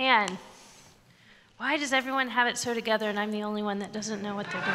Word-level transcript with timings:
Man, 0.00 0.38
why 1.58 1.76
does 1.76 1.92
everyone 1.92 2.28
have 2.28 2.46
it 2.46 2.56
so 2.56 2.72
together 2.72 3.10
and 3.10 3.18
I'm 3.18 3.30
the 3.30 3.42
only 3.42 3.62
one 3.62 3.80
that 3.80 3.92
doesn't 3.92 4.22
know 4.22 4.34
what 4.34 4.46
they're 4.50 4.62
doing? 4.62 4.74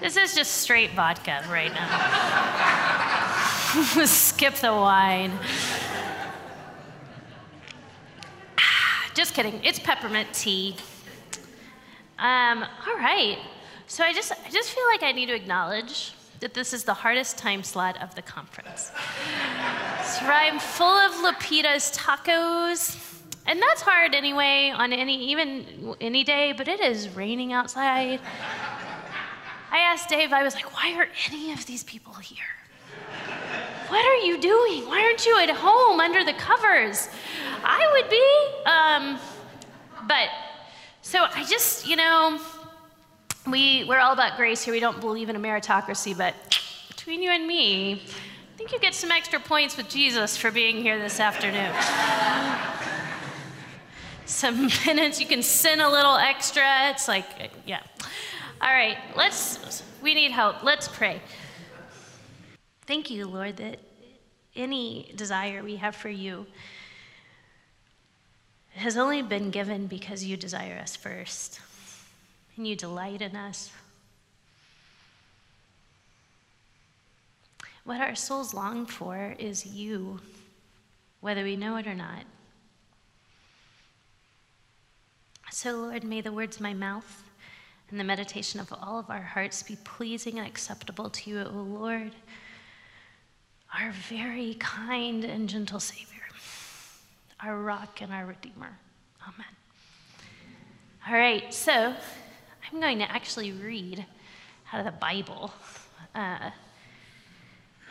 This 0.00 0.18
is 0.18 0.34
just 0.34 0.52
straight 0.52 0.90
vodka 0.90 1.42
right 1.48 1.72
now. 1.72 1.88
Skip 4.04 4.56
the 4.56 4.70
wine. 4.70 5.32
Just 9.14 9.32
kidding. 9.32 9.58
It's 9.64 9.78
peppermint 9.78 10.30
tea. 10.34 10.76
Um, 12.18 12.66
all 12.86 12.96
right. 12.96 13.38
So 13.86 14.04
I 14.04 14.12
just, 14.12 14.30
I 14.30 14.50
just 14.50 14.72
feel 14.72 14.84
like 14.92 15.02
I 15.02 15.12
need 15.12 15.26
to 15.28 15.34
acknowledge 15.34 16.12
that 16.40 16.52
this 16.52 16.74
is 16.74 16.84
the 16.84 16.92
hardest 16.92 17.38
time 17.38 17.62
slot 17.62 17.96
of 18.02 18.14
the 18.14 18.20
conference. 18.20 18.92
So 20.18 20.24
I'm 20.24 20.58
full 20.58 20.86
of 20.86 21.12
Lupita's 21.12 21.94
tacos. 21.94 23.02
And 23.46 23.60
that's 23.60 23.82
hard 23.82 24.14
anyway 24.14 24.72
on 24.74 24.92
any 24.92 25.30
even 25.30 25.94
any 26.00 26.24
day, 26.24 26.52
but 26.56 26.68
it 26.68 26.80
is 26.80 27.10
raining 27.10 27.52
outside. 27.52 28.20
I 29.70 29.78
asked 29.78 30.08
Dave, 30.08 30.32
I 30.32 30.42
was 30.42 30.54
like, 30.54 30.72
why 30.74 30.94
are 30.94 31.08
any 31.30 31.52
of 31.52 31.66
these 31.66 31.84
people 31.84 32.14
here? 32.14 32.38
What 33.88 34.04
are 34.04 34.26
you 34.26 34.40
doing? 34.40 34.86
Why 34.86 35.02
aren't 35.02 35.26
you 35.26 35.38
at 35.38 35.50
home 35.50 36.00
under 36.00 36.24
the 36.24 36.32
covers? 36.32 37.08
I 37.62 37.86
would 37.92 38.08
be. 38.10 38.68
Um, 38.68 39.18
but 40.08 40.28
so 41.02 41.26
I 41.34 41.44
just, 41.44 41.86
you 41.86 41.96
know, 41.96 42.40
we, 43.46 43.84
we're 43.84 44.00
all 44.00 44.12
about 44.12 44.36
grace 44.36 44.62
here. 44.62 44.72
We 44.72 44.80
don't 44.80 45.00
believe 45.00 45.28
in 45.28 45.36
a 45.36 45.40
meritocracy, 45.40 46.16
but 46.16 46.34
between 46.88 47.22
you 47.22 47.30
and 47.30 47.46
me, 47.46 48.02
I 48.56 48.58
think 48.58 48.72
you 48.72 48.78
get 48.78 48.94
some 48.94 49.10
extra 49.10 49.38
points 49.38 49.76
with 49.76 49.90
Jesus 49.90 50.38
for 50.38 50.50
being 50.50 50.76
here 50.76 50.98
this 50.98 51.20
afternoon. 51.20 51.74
some 54.24 54.70
penance, 54.70 55.20
you 55.20 55.26
can 55.26 55.42
sin 55.42 55.78
a 55.82 55.90
little 55.90 56.16
extra. 56.16 56.88
It's 56.88 57.06
like, 57.06 57.26
yeah. 57.66 57.82
All 58.62 58.72
right, 58.72 58.96
let's, 59.14 59.82
we 60.00 60.14
need 60.14 60.30
help. 60.30 60.62
Let's 60.62 60.88
pray. 60.88 61.20
Thank 62.86 63.10
you, 63.10 63.26
Lord, 63.26 63.58
that 63.58 63.78
any 64.54 65.12
desire 65.14 65.62
we 65.62 65.76
have 65.76 65.94
for 65.94 66.08
you 66.08 66.46
has 68.70 68.96
only 68.96 69.20
been 69.20 69.50
given 69.50 69.86
because 69.86 70.24
you 70.24 70.38
desire 70.38 70.78
us 70.78 70.96
first 70.96 71.60
and 72.56 72.66
you 72.66 72.74
delight 72.74 73.20
in 73.20 73.36
us. 73.36 73.70
What 77.86 78.02
our 78.02 78.14
souls 78.14 78.52
long 78.52 78.84
for 78.84 79.34
is 79.38 79.64
you, 79.64 80.20
whether 81.20 81.42
we 81.42 81.56
know 81.56 81.76
it 81.76 81.86
or 81.86 81.94
not. 81.94 82.24
So, 85.50 85.72
Lord, 85.72 86.04
may 86.04 86.20
the 86.20 86.32
words 86.32 86.56
of 86.56 86.62
my 86.62 86.74
mouth 86.74 87.24
and 87.88 87.98
the 87.98 88.04
meditation 88.04 88.60
of 88.60 88.70
all 88.70 88.98
of 88.98 89.08
our 89.08 89.22
hearts 89.22 89.62
be 89.62 89.78
pleasing 89.84 90.38
and 90.38 90.46
acceptable 90.46 91.08
to 91.08 91.30
you, 91.30 91.40
O 91.40 91.50
Lord 91.50 92.12
our 93.78 93.92
very 94.08 94.54
kind 94.54 95.24
and 95.24 95.48
gentle 95.48 95.80
Savior, 95.80 96.22
our 97.40 97.58
rock 97.58 98.00
and 98.00 98.12
our 98.12 98.26
Redeemer. 98.26 98.78
Amen. 99.22 99.46
All 101.06 101.14
right, 101.14 101.52
so 101.52 101.72
I'm 102.72 102.80
going 102.80 102.98
to 102.98 103.10
actually 103.10 103.52
read 103.52 104.04
out 104.72 104.80
of 104.80 104.86
the 104.86 104.98
Bible. 104.98 105.52
Uh, 106.14 106.50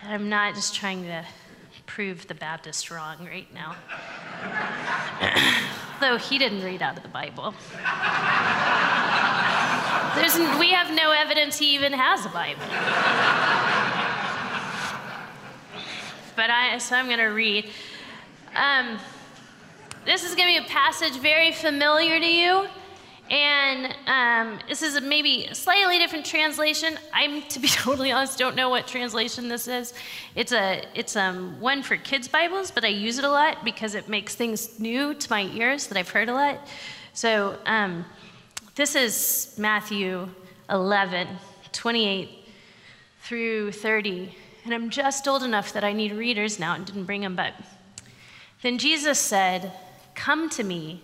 I'm 0.07 0.29
not 0.29 0.55
just 0.55 0.75
trying 0.75 1.03
to 1.03 1.25
prove 1.85 2.27
the 2.27 2.35
Baptist 2.35 2.91
wrong 2.91 3.25
right 3.25 3.51
now. 3.53 3.75
Though 6.01 6.17
he 6.17 6.37
didn't 6.37 6.63
read 6.63 6.81
out 6.81 6.97
of 6.97 7.03
the 7.03 7.09
Bible. 7.09 7.53
There's, 10.15 10.37
we 10.59 10.71
have 10.71 10.93
no 10.95 11.11
evidence 11.11 11.57
he 11.57 11.75
even 11.75 11.93
has 11.93 12.25
a 12.25 12.29
Bible 12.29 12.61
but 16.35 16.49
I, 16.49 16.77
so 16.77 16.95
I'm 16.95 17.05
going 17.07 17.19
to 17.19 17.25
read. 17.25 17.69
Um, 18.55 18.97
this 20.05 20.23
is 20.23 20.35
going 20.35 20.53
to 20.55 20.61
be 20.61 20.65
a 20.65 20.69
passage 20.69 21.17
very 21.17 21.51
familiar 21.51 22.19
to 22.19 22.25
you. 22.25 22.67
And 23.29 23.95
um, 24.07 24.59
this 24.67 24.81
is 24.81 24.95
a 24.95 25.01
maybe 25.01 25.49
slightly 25.53 25.97
different 25.97 26.25
translation. 26.25 26.97
I'm, 27.13 27.41
to 27.49 27.59
be 27.59 27.67
totally 27.67 28.11
honest, 28.11 28.37
don't 28.37 28.55
know 28.55 28.69
what 28.69 28.87
translation 28.87 29.47
this 29.47 29.67
is. 29.67 29.93
It's 30.35 30.51
a 30.51 30.83
it's 30.93 31.15
um, 31.15 31.59
one 31.59 31.83
for 31.83 31.97
kids' 31.97 32.27
Bibles, 32.27 32.71
but 32.71 32.83
I 32.85 32.89
use 32.89 33.17
it 33.17 33.23
a 33.23 33.29
lot 33.29 33.63
because 33.63 33.95
it 33.95 34.07
makes 34.07 34.35
things 34.35 34.79
new 34.79 35.13
to 35.13 35.29
my 35.29 35.43
ears 35.53 35.87
that 35.87 35.97
I've 35.97 36.09
heard 36.09 36.29
a 36.29 36.33
lot. 36.33 36.67
So 37.13 37.57
um, 37.65 38.05
this 38.75 38.95
is 38.95 39.55
Matthew 39.57 40.29
11, 40.69 41.27
28 41.71 42.29
through 43.21 43.71
30 43.71 44.35
and 44.65 44.73
I'm 44.73 44.89
just 44.89 45.27
old 45.27 45.43
enough 45.43 45.73
that 45.73 45.83
I 45.83 45.93
need 45.93 46.11
readers 46.11 46.59
now 46.59 46.73
and 46.73 46.83
didn't 46.85 47.05
bring 47.05 47.21
them, 47.21 47.35
but 47.35 47.53
then 48.63 48.79
Jesus 48.79 49.19
said, 49.19 49.71
Come 50.15 50.49
to 50.49 50.63
me, 50.63 51.03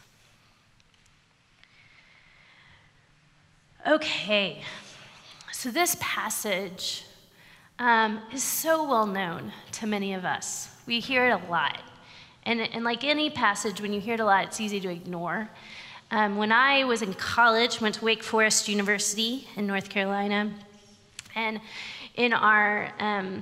Okay, 3.87 4.61
so 5.51 5.71
this 5.71 5.97
passage 5.99 7.03
um, 7.79 8.21
is 8.31 8.43
so 8.43 8.87
well 8.87 9.07
known 9.07 9.51
to 9.71 9.87
many 9.87 10.13
of 10.13 10.23
us. 10.23 10.69
We 10.85 10.99
hear 10.99 11.27
it 11.27 11.31
a 11.31 11.49
lot. 11.49 11.81
And, 12.43 12.61
and 12.61 12.83
like 12.83 13.03
any 13.03 13.31
passage, 13.31 13.81
when 13.81 13.91
you 13.91 13.99
hear 13.99 14.13
it 14.13 14.19
a 14.19 14.25
lot, 14.25 14.45
it's 14.45 14.61
easy 14.61 14.79
to 14.81 14.89
ignore. 14.89 15.49
Um, 16.11 16.37
when 16.37 16.51
I 16.51 16.83
was 16.83 17.01
in 17.01 17.15
college, 17.15 17.81
went 17.81 17.95
to 17.95 18.05
Wake 18.05 18.21
Forest 18.21 18.67
University 18.67 19.47
in 19.55 19.65
North 19.65 19.89
Carolina, 19.89 20.51
and 21.33 21.59
in 22.15 22.33
our 22.33 22.91
um, 22.99 23.41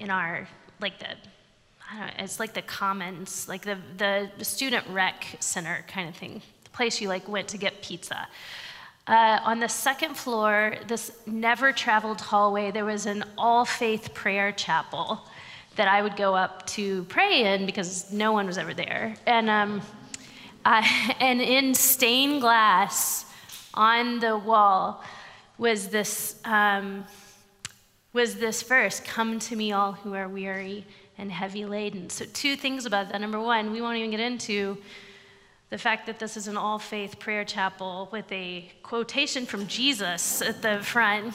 in 0.00 0.10
our 0.10 0.48
like 0.80 0.98
the 0.98 1.06
know, 1.98 2.06
it's 2.18 2.40
like 2.40 2.54
the 2.54 2.62
commons, 2.62 3.48
like 3.48 3.62
the, 3.62 3.78
the 3.96 4.44
student 4.44 4.86
rec 4.88 5.26
center 5.40 5.84
kind 5.88 6.08
of 6.08 6.16
thing, 6.16 6.42
the 6.64 6.70
place 6.70 7.00
you 7.00 7.08
like 7.08 7.28
went 7.28 7.48
to 7.48 7.58
get 7.58 7.82
pizza. 7.82 8.28
Uh, 9.06 9.40
on 9.44 9.58
the 9.58 9.68
second 9.68 10.16
floor, 10.16 10.74
this 10.86 11.10
never 11.26 11.72
traveled 11.72 12.20
hallway, 12.20 12.70
there 12.70 12.84
was 12.84 13.06
an 13.06 13.24
all 13.36 13.64
faith 13.64 14.14
prayer 14.14 14.52
chapel 14.52 15.20
that 15.76 15.88
I 15.88 16.02
would 16.02 16.16
go 16.16 16.34
up 16.34 16.66
to 16.68 17.04
pray 17.04 17.54
in 17.54 17.66
because 17.66 18.12
no 18.12 18.32
one 18.32 18.46
was 18.46 18.58
ever 18.58 18.74
there. 18.74 19.14
And, 19.26 19.48
um, 19.48 19.80
I, 20.64 21.14
and 21.20 21.40
in 21.40 21.74
stained 21.74 22.40
glass 22.40 23.24
on 23.74 24.20
the 24.20 24.36
wall 24.36 25.02
was 25.58 25.88
this, 25.88 26.36
um, 26.44 27.04
was 28.12 28.36
this 28.36 28.62
verse 28.62 29.00
Come 29.00 29.38
to 29.40 29.56
me, 29.56 29.72
all 29.72 29.92
who 29.92 30.14
are 30.14 30.28
weary 30.28 30.84
and 31.18 31.30
heavy 31.30 31.64
laden. 31.64 32.10
So, 32.10 32.24
two 32.32 32.56
things 32.56 32.86
about 32.86 33.10
that. 33.10 33.20
Number 33.20 33.40
one, 33.40 33.72
we 33.72 33.80
won't 33.80 33.98
even 33.98 34.10
get 34.10 34.20
into 34.20 34.78
the 35.70 35.78
fact 35.78 36.06
that 36.06 36.18
this 36.18 36.36
is 36.36 36.48
an 36.48 36.56
all 36.56 36.78
faith 36.78 37.18
prayer 37.18 37.44
chapel 37.44 38.08
with 38.10 38.30
a 38.32 38.68
quotation 38.82 39.46
from 39.46 39.66
Jesus 39.68 40.42
at 40.42 40.62
the 40.62 40.80
front. 40.82 41.34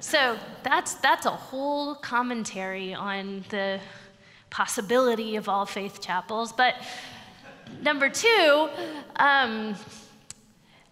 So, 0.00 0.36
that's, 0.64 0.94
that's 0.94 1.24
a 1.24 1.30
whole 1.30 1.94
commentary 1.94 2.92
on 2.92 3.44
the 3.50 3.78
possibility 4.50 5.36
of 5.36 5.48
all 5.48 5.66
faith 5.66 6.00
chapels. 6.00 6.52
But 6.52 6.74
number 7.80 8.08
two, 8.08 8.68
um, 9.16 9.76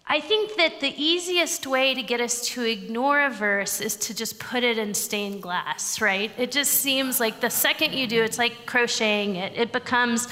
I 0.07 0.21
think 0.21 0.57
that 0.57 0.81
the 0.81 0.95
easiest 0.97 1.67
way 1.67 1.95
to 1.95 2.03
get 2.03 2.21
us 2.21 2.47
to 2.51 2.63
ignore 2.63 3.25
a 3.25 3.31
verse 3.31 3.81
is 3.81 3.97
to 3.97 4.15
just 4.15 4.39
put 4.39 4.63
it 4.63 4.79
in 4.79 4.95
stained 4.95 5.43
glass, 5.43 6.01
right? 6.01 6.31
It 6.39 6.53
just 6.53 6.73
seems 6.75 7.19
like 7.19 7.41
the 7.41 7.51
second 7.51 7.95
you 7.95 8.07
do, 8.07 8.23
it's 8.23 8.39
like 8.39 8.67
crocheting 8.67 9.37
it. 9.37 9.53
It 9.57 9.73
becomes 9.73 10.29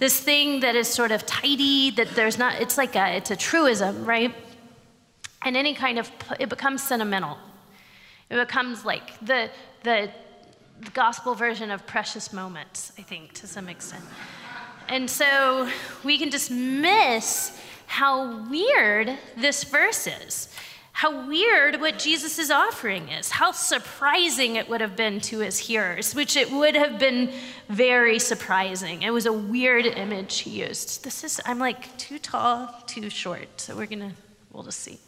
this 0.00 0.18
thing 0.18 0.60
that 0.60 0.74
is 0.74 0.88
sort 0.88 1.12
of 1.12 1.24
tidy, 1.26 1.90
that 1.92 2.08
there's 2.16 2.38
not, 2.38 2.60
it's 2.60 2.76
like 2.76 2.96
a, 2.96 3.16
it's 3.16 3.30
a 3.30 3.36
truism, 3.36 4.04
right? 4.04 4.34
And 5.42 5.56
any 5.56 5.74
kind 5.74 5.98
of, 5.98 6.10
it 6.40 6.48
becomes 6.48 6.82
sentimental. 6.82 7.36
It 8.30 8.36
becomes 8.36 8.84
like 8.84 9.18
the, 9.20 9.50
the, 9.82 10.10
the 10.80 10.90
gospel 10.92 11.34
version 11.34 11.70
of 11.70 11.86
precious 11.86 12.32
moments, 12.32 12.92
I 12.98 13.02
think, 13.02 13.34
to 13.34 13.46
some 13.46 13.68
extent. 13.68 14.04
And 14.88 15.08
so 15.08 15.68
we 16.02 16.18
can 16.18 16.30
just 16.30 16.50
miss 16.50 17.60
how 17.86 18.48
weird 18.48 19.18
this 19.36 19.64
verse 19.64 20.06
is, 20.06 20.48
how 20.92 21.26
weird 21.26 21.80
what 21.80 21.98
Jesus 21.98 22.38
offering 22.50 23.08
is, 23.08 23.30
how 23.30 23.52
surprising 23.52 24.56
it 24.56 24.68
would 24.68 24.80
have 24.80 24.96
been 24.96 25.20
to 25.20 25.38
his 25.38 25.58
hearers, 25.58 26.14
which 26.14 26.36
it 26.36 26.50
would 26.50 26.74
have 26.74 26.98
been 26.98 27.32
very 27.68 28.18
surprising. 28.18 29.02
It 29.02 29.10
was 29.10 29.26
a 29.26 29.32
weird 29.32 29.86
image 29.86 30.38
he 30.40 30.62
used. 30.62 31.04
This 31.04 31.24
is, 31.24 31.40
I'm 31.46 31.58
like 31.58 31.96
too 31.96 32.18
tall, 32.18 32.74
too 32.86 33.08
short, 33.08 33.60
so 33.60 33.76
we're 33.76 33.86
gonna, 33.86 34.12
we'll 34.52 34.64
just 34.64 34.80
see. 34.80 34.98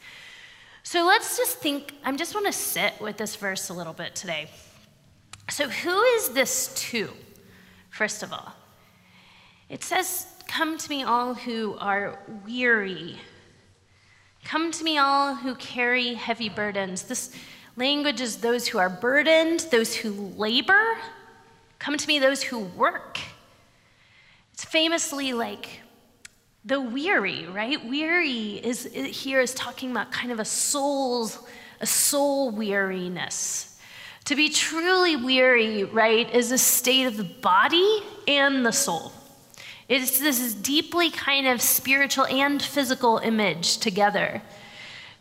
So 0.83 1.05
let's 1.05 1.37
just 1.37 1.59
think, 1.59 1.93
I 2.05 2.13
just 2.17 2.35
wanna 2.35 2.53
sit 2.53 3.01
with 3.01 3.17
this 3.17 3.37
verse 3.37 3.69
a 3.69 3.75
little 3.75 3.93
bit 3.93 4.15
today. 4.15 4.49
So, 5.51 5.69
who 5.69 6.01
is 6.03 6.31
this 6.31 6.73
to, 6.91 7.11
first 7.91 8.23
of 8.23 8.33
all? 8.33 8.55
It 9.69 9.83
says, 9.83 10.27
Come 10.47 10.77
to 10.77 10.91
me, 10.91 11.03
all 11.03 11.35
who 11.35 11.77
are 11.79 12.19
weary. 12.47 13.19
Come 14.45 14.71
to 14.73 14.85
me, 14.85 14.99
all 14.99 15.35
who 15.35 15.55
carry 15.55 16.15
heavy 16.15 16.49
burdens. 16.49 17.03
This 17.03 17.35
language 17.77 18.21
is 18.21 18.37
those 18.37 18.67
who 18.69 18.79
are 18.79 18.91
burdened, 18.91 19.61
those 19.71 19.95
who 19.95 20.11
labor. 20.37 20.97
Come 21.79 21.97
to 21.97 22.07
me, 22.07 22.19
those 22.19 22.43
who 22.43 22.59
work. 22.59 23.19
It's 24.53 24.65
famously 24.65 25.33
like 25.33 25.81
the 26.65 26.81
weary, 26.81 27.47
right? 27.47 27.85
Weary 27.85 28.61
is 28.65 28.85
here 28.93 29.41
is 29.41 29.55
talking 29.55 29.91
about 29.91 30.13
kind 30.13 30.31
of 30.31 30.39
a 30.39 30.45
soul's 30.45 31.39
a 31.81 31.87
soul 31.87 32.51
weariness. 32.51 33.79
To 34.27 34.37
be 34.37 34.49
truly 34.49 35.17
weary, 35.17 35.83
right, 35.83 36.33
is 36.33 36.53
a 36.53 36.59
state 36.59 37.07
of 37.07 37.17
the 37.17 37.25
body 37.25 38.03
and 38.29 38.65
the 38.65 38.71
soul. 38.71 39.13
It's 39.93 40.19
this 40.21 40.55
deeply 40.55 41.11
kind 41.11 41.47
of 41.47 41.61
spiritual 41.61 42.25
and 42.25 42.63
physical 42.63 43.19
image 43.19 43.77
together. 43.77 44.41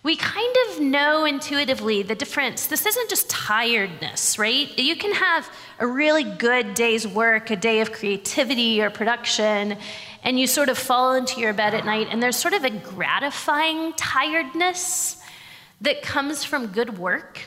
We 0.01 0.15
kind 0.15 0.55
of 0.69 0.79
know 0.79 1.25
intuitively 1.25 2.03
the 2.03 2.15
difference. 2.15 2.67
This 2.67 2.85
isn't 2.85 3.09
just 3.09 3.29
tiredness, 3.29 4.39
right? 4.39 4.69
You 4.79 4.95
can 4.95 5.13
have 5.13 5.49
a 5.79 5.85
really 5.85 6.23
good 6.23 6.73
day's 6.73 7.05
work, 7.05 7.49
a 7.49 7.57
day 7.57 7.81
of 7.81 7.91
creativity 7.91 8.81
or 8.81 8.89
production, 8.89 9.75
and 10.23 10.39
you 10.39 10.47
sort 10.47 10.69
of 10.69 10.77
fall 10.77 11.15
into 11.15 11.41
your 11.41 11.51
bed 11.51 11.73
at 11.73 11.83
night, 11.83 12.07
and 12.09 12.23
there's 12.23 12.37
sort 12.37 12.53
of 12.53 12.63
a 12.63 12.69
gratifying 12.69 13.91
tiredness 13.97 15.21
that 15.81 16.01
comes 16.01 16.45
from 16.45 16.67
good 16.67 16.97
work 16.97 17.41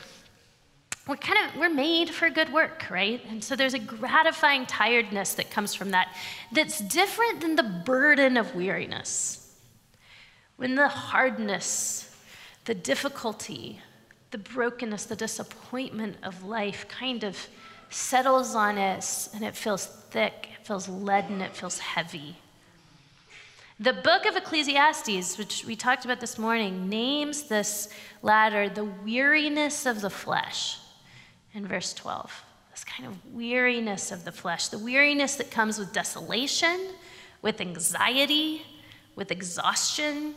we're 1.07 1.15
kind 1.17 1.37
of 1.45 1.59
we're 1.59 1.69
made 1.69 2.09
for 2.09 2.29
good 2.29 2.51
work 2.51 2.85
right? 2.89 3.21
And 3.29 3.43
so 3.43 3.55
there's 3.55 3.73
a 3.73 3.79
gratifying 3.79 4.65
tiredness 4.65 5.33
that 5.35 5.51
comes 5.51 5.75
from 5.75 5.91
that 5.91 6.15
that's 6.51 6.79
different 6.79 7.41
than 7.41 7.55
the 7.55 7.63
burden 7.63 8.37
of 8.37 8.55
weariness. 8.55 9.53
When 10.57 10.75
the 10.75 10.87
hardness 10.87 12.11
the 12.65 12.75
difficulty 12.75 13.81
the 14.31 14.37
brokenness 14.39 15.05
the 15.05 15.15
disappointment 15.15 16.17
of 16.23 16.43
life 16.43 16.87
kind 16.87 17.23
of 17.23 17.37
settles 17.89 18.55
on 18.55 18.77
us 18.77 19.29
and 19.33 19.43
it 19.45 19.55
feels 19.55 19.85
thick 19.85 20.49
it 20.59 20.65
feels 20.65 20.89
leaden 20.89 21.41
it 21.41 21.55
feels 21.55 21.79
heavy. 21.79 22.37
The 23.77 23.91
book 23.91 24.25
of 24.25 24.37
Ecclesiastes, 24.37 25.37
which 25.37 25.65
we 25.65 25.75
talked 25.75 26.05
about 26.05 26.21
this 26.21 26.39
morning, 26.39 26.87
names 26.87 27.43
this 27.43 27.89
ladder 28.21 28.69
the 28.69 28.85
weariness 28.85 29.85
of 29.85 29.99
the 29.99 30.09
flesh 30.09 30.79
in 31.55 31.65
verse 31.65 31.93
12. 31.93 32.43
This 32.71 32.83
kind 32.83 33.07
of 33.09 33.33
weariness 33.33 34.11
of 34.11 34.25
the 34.25 34.31
flesh, 34.31 34.67
the 34.67 34.77
weariness 34.77 35.35
that 35.35 35.49
comes 35.49 35.79
with 35.79 35.93
desolation, 35.93 36.89
with 37.41 37.61
anxiety, 37.61 38.61
with 39.15 39.31
exhaustion. 39.31 40.35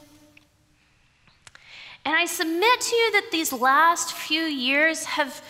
And 2.05 2.15
I 2.15 2.25
submit 2.25 2.81
to 2.81 2.97
you 2.97 3.13
that 3.13 3.29
these 3.33 3.53
last 3.53 4.13
few 4.13 4.43
years 4.43 5.05
have 5.05 5.43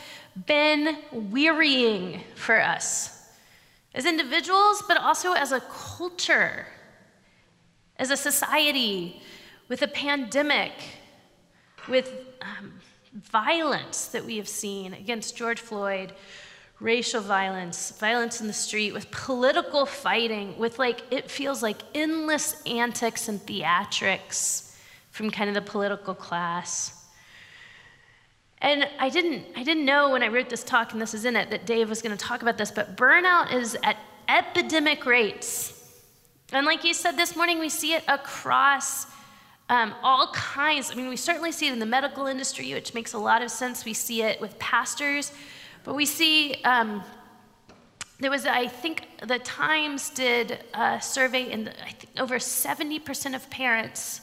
been 0.46 0.96
wearying 1.12 2.22
for 2.34 2.60
us 2.60 3.28
as 3.94 4.06
individuals, 4.06 4.82
but 4.88 4.96
also 4.96 5.32
as 5.34 5.52
a 5.52 5.60
culture, 5.60 6.66
as 7.98 8.10
a 8.10 8.16
society, 8.16 9.20
with 9.68 9.82
a 9.82 9.88
pandemic, 9.88 10.72
with 11.88 12.10
um, 12.40 12.80
violence 13.12 14.06
that 14.06 14.24
we 14.24 14.36
have 14.36 14.48
seen 14.48 14.92
against 14.94 15.36
George 15.36 15.60
Floyd, 15.60 16.12
racial 16.80 17.20
violence, 17.20 17.92
violence 17.98 18.40
in 18.40 18.46
the 18.46 18.52
street, 18.52 18.92
with 18.92 19.10
political 19.10 19.86
fighting, 19.86 20.56
with 20.58 20.78
like, 20.78 21.02
it 21.10 21.30
feels 21.30 21.62
like 21.62 21.78
endless 21.94 22.62
antics 22.66 23.28
and 23.28 23.40
theatrics 23.40 24.76
from 25.10 25.30
kind 25.30 25.48
of 25.48 25.54
the 25.54 25.70
political 25.70 26.14
class. 26.14 27.06
And 28.60 28.86
I 28.98 29.08
didn't, 29.08 29.44
I 29.56 29.62
didn't 29.62 29.84
know 29.84 30.10
when 30.10 30.22
I 30.22 30.28
wrote 30.28 30.48
this 30.48 30.64
talk, 30.64 30.92
and 30.92 31.00
this 31.00 31.14
is 31.14 31.24
in 31.24 31.36
it, 31.36 31.50
that 31.50 31.66
Dave 31.66 31.88
was 31.88 32.02
going 32.02 32.16
to 32.16 32.24
talk 32.24 32.42
about 32.42 32.58
this, 32.58 32.70
but 32.70 32.96
burnout 32.96 33.52
is 33.52 33.76
at 33.82 33.96
epidemic 34.28 35.06
rates. 35.06 35.74
And 36.52 36.66
like 36.66 36.84
you 36.84 36.94
said 36.94 37.12
this 37.12 37.36
morning, 37.36 37.58
we 37.58 37.68
see 37.68 37.94
it 37.94 38.04
across 38.08 39.06
um, 39.68 39.94
all 40.02 40.32
kinds. 40.32 40.90
I 40.90 40.94
mean, 40.94 41.08
we 41.08 41.16
certainly 41.16 41.52
see 41.52 41.68
it 41.68 41.72
in 41.72 41.78
the 41.78 41.86
medical 41.86 42.26
industry, 42.26 42.72
which 42.72 42.94
makes 42.94 43.12
a 43.12 43.18
lot 43.18 43.42
of 43.42 43.50
sense. 43.50 43.84
We 43.84 43.94
see 43.94 44.22
it 44.22 44.40
with 44.40 44.58
pastors, 44.58 45.32
but 45.84 45.94
we 45.94 46.06
see 46.06 46.54
um, 46.64 47.02
there 48.20 48.30
was, 48.30 48.46
I 48.46 48.66
think, 48.66 49.06
the 49.26 49.38
Times 49.38 50.10
did 50.10 50.64
a 50.74 51.00
survey, 51.00 51.52
and 51.52 51.68
I 51.84 51.90
think 51.90 52.08
over 52.18 52.36
70% 52.36 53.34
of 53.34 53.48
parents 53.50 54.22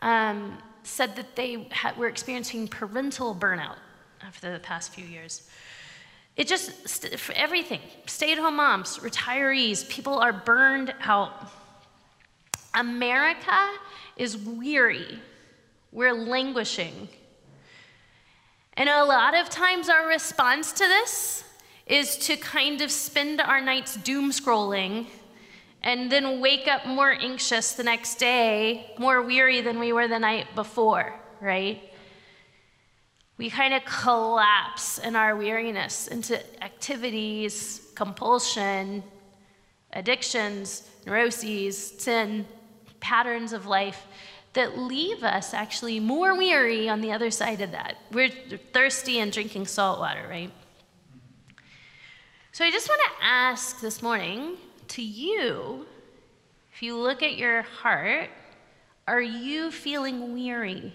um, 0.00 0.58
said 0.82 1.16
that 1.16 1.34
they 1.36 1.68
were 1.96 2.08
experiencing 2.08 2.68
parental 2.68 3.34
burnout 3.34 3.76
after 4.22 4.52
the 4.52 4.58
past 4.58 4.92
few 4.92 5.04
years. 5.04 5.48
It 6.36 6.46
just, 6.46 6.70
for 7.18 7.32
everything, 7.32 7.80
stay 8.04 8.32
at 8.32 8.38
home 8.38 8.56
moms, 8.56 8.98
retirees, 8.98 9.88
people 9.88 10.18
are 10.18 10.34
burned 10.34 10.92
out. 11.00 11.50
America 12.74 13.70
is 14.16 14.36
weary, 14.36 15.18
we're 15.92 16.14
languishing. 16.14 17.08
And 18.74 18.88
a 18.88 19.04
lot 19.04 19.34
of 19.34 19.48
times, 19.48 19.88
our 19.88 20.06
response 20.06 20.72
to 20.72 20.84
this 20.84 21.44
is 21.86 22.16
to 22.18 22.36
kind 22.36 22.80
of 22.80 22.90
spend 22.90 23.40
our 23.40 23.60
nights 23.60 23.96
doom 23.96 24.30
scrolling 24.30 25.06
and 25.82 26.10
then 26.10 26.40
wake 26.40 26.66
up 26.66 26.84
more 26.86 27.12
anxious 27.12 27.74
the 27.74 27.84
next 27.84 28.16
day, 28.16 28.90
more 28.98 29.22
weary 29.22 29.60
than 29.60 29.78
we 29.78 29.92
were 29.92 30.08
the 30.08 30.18
night 30.18 30.46
before, 30.54 31.14
right? 31.40 31.80
We 33.38 33.50
kind 33.50 33.72
of 33.72 33.84
collapse 33.84 34.98
in 34.98 35.14
our 35.14 35.36
weariness 35.36 36.08
into 36.08 36.42
activities, 36.62 37.92
compulsion, 37.94 39.04
addictions, 39.92 40.88
neuroses, 41.06 41.78
sin, 41.98 42.46
patterns 43.06 43.52
of 43.52 43.66
life 43.66 44.04
that 44.54 44.76
leave 44.76 45.22
us 45.22 45.54
actually 45.54 46.00
more 46.00 46.36
weary 46.36 46.88
on 46.88 47.00
the 47.00 47.12
other 47.12 47.30
side 47.30 47.60
of 47.60 47.70
that. 47.70 47.98
We're 48.10 48.30
thirsty 48.72 49.20
and 49.20 49.30
drinking 49.30 49.66
salt 49.66 50.00
water, 50.00 50.26
right? 50.28 50.50
So 52.50 52.64
I 52.64 52.70
just 52.72 52.88
want 52.88 53.00
to 53.06 53.24
ask 53.24 53.80
this 53.80 54.02
morning 54.02 54.56
to 54.88 55.02
you 55.02 55.86
if 56.74 56.82
you 56.82 56.96
look 56.96 57.22
at 57.22 57.36
your 57.36 57.62
heart, 57.62 58.28
are 59.06 59.22
you 59.22 59.70
feeling 59.70 60.34
weary? 60.34 60.92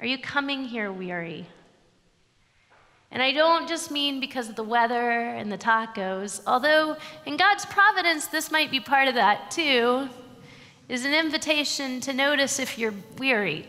Are 0.00 0.06
you 0.06 0.16
coming 0.16 0.64
here 0.64 0.90
weary? 0.90 1.46
And 3.10 3.22
I 3.22 3.32
don't 3.32 3.68
just 3.68 3.90
mean 3.90 4.18
because 4.18 4.48
of 4.48 4.56
the 4.56 4.64
weather 4.64 5.10
and 5.10 5.52
the 5.52 5.58
tacos, 5.58 6.40
although 6.46 6.96
in 7.26 7.36
God's 7.36 7.66
providence, 7.66 8.28
this 8.28 8.50
might 8.50 8.70
be 8.70 8.80
part 8.80 9.08
of 9.08 9.14
that 9.14 9.50
too 9.50 10.08
is 10.88 11.04
an 11.04 11.14
invitation 11.14 12.00
to 12.00 12.12
notice 12.12 12.58
if 12.58 12.78
you're 12.78 12.94
weary. 13.18 13.66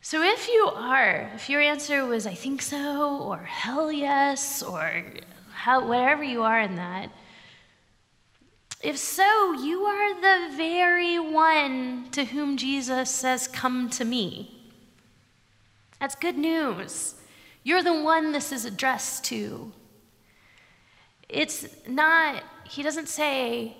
So, 0.00 0.22
if 0.22 0.46
you 0.46 0.70
are, 0.72 1.32
if 1.34 1.50
your 1.50 1.60
answer 1.60 2.06
was, 2.06 2.26
I 2.26 2.34
think 2.34 2.62
so, 2.62 3.18
or 3.22 3.38
hell 3.38 3.90
yes, 3.90 4.62
or 4.62 5.02
how, 5.52 5.84
whatever 5.84 6.22
you 6.22 6.42
are 6.42 6.60
in 6.60 6.76
that, 6.76 7.10
if 8.82 8.96
so, 8.98 9.52
you 9.54 9.82
are 9.82 10.14
the 10.14 10.56
very 10.56 11.18
one 11.18 12.08
to 12.12 12.24
whom 12.24 12.56
Jesus 12.56 13.10
says, 13.10 13.48
Come 13.48 13.90
to 13.90 14.04
me. 14.04 14.70
That's 15.98 16.14
good 16.14 16.38
news. 16.38 17.16
You're 17.64 17.82
the 17.82 18.00
one 18.00 18.30
this 18.30 18.52
is 18.52 18.64
addressed 18.64 19.24
to. 19.24 19.72
It's 21.28 21.66
not, 21.88 22.44
he 22.64 22.84
doesn't 22.84 23.08
say, 23.08 23.76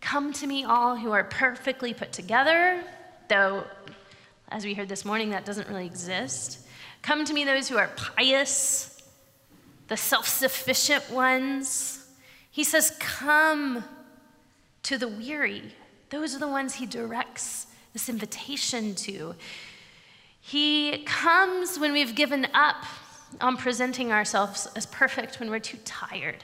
Come 0.00 0.32
to 0.34 0.46
me, 0.46 0.64
all 0.64 0.96
who 0.96 1.12
are 1.12 1.24
perfectly 1.24 1.92
put 1.94 2.12
together, 2.12 2.82
though, 3.28 3.64
as 4.48 4.64
we 4.64 4.74
heard 4.74 4.88
this 4.88 5.04
morning, 5.04 5.30
that 5.30 5.44
doesn't 5.44 5.68
really 5.68 5.86
exist. 5.86 6.66
Come 7.02 7.24
to 7.24 7.34
me, 7.34 7.44
those 7.44 7.68
who 7.68 7.76
are 7.76 7.90
pious, 7.96 9.02
the 9.88 9.96
self 9.96 10.26
sufficient 10.26 11.10
ones. 11.10 12.06
He 12.50 12.64
says, 12.64 12.96
Come 12.98 13.84
to 14.84 14.98
the 14.98 15.08
weary. 15.08 15.74
Those 16.08 16.34
are 16.34 16.38
the 16.38 16.48
ones 16.48 16.74
he 16.74 16.86
directs 16.86 17.66
this 17.92 18.08
invitation 18.08 18.94
to. 18.96 19.34
He 20.40 21.04
comes 21.04 21.78
when 21.78 21.92
we've 21.92 22.14
given 22.14 22.46
up 22.54 22.84
on 23.40 23.56
presenting 23.56 24.10
ourselves 24.10 24.66
as 24.74 24.86
perfect, 24.86 25.38
when 25.38 25.50
we're 25.50 25.60
too 25.60 25.78
tired 25.84 26.42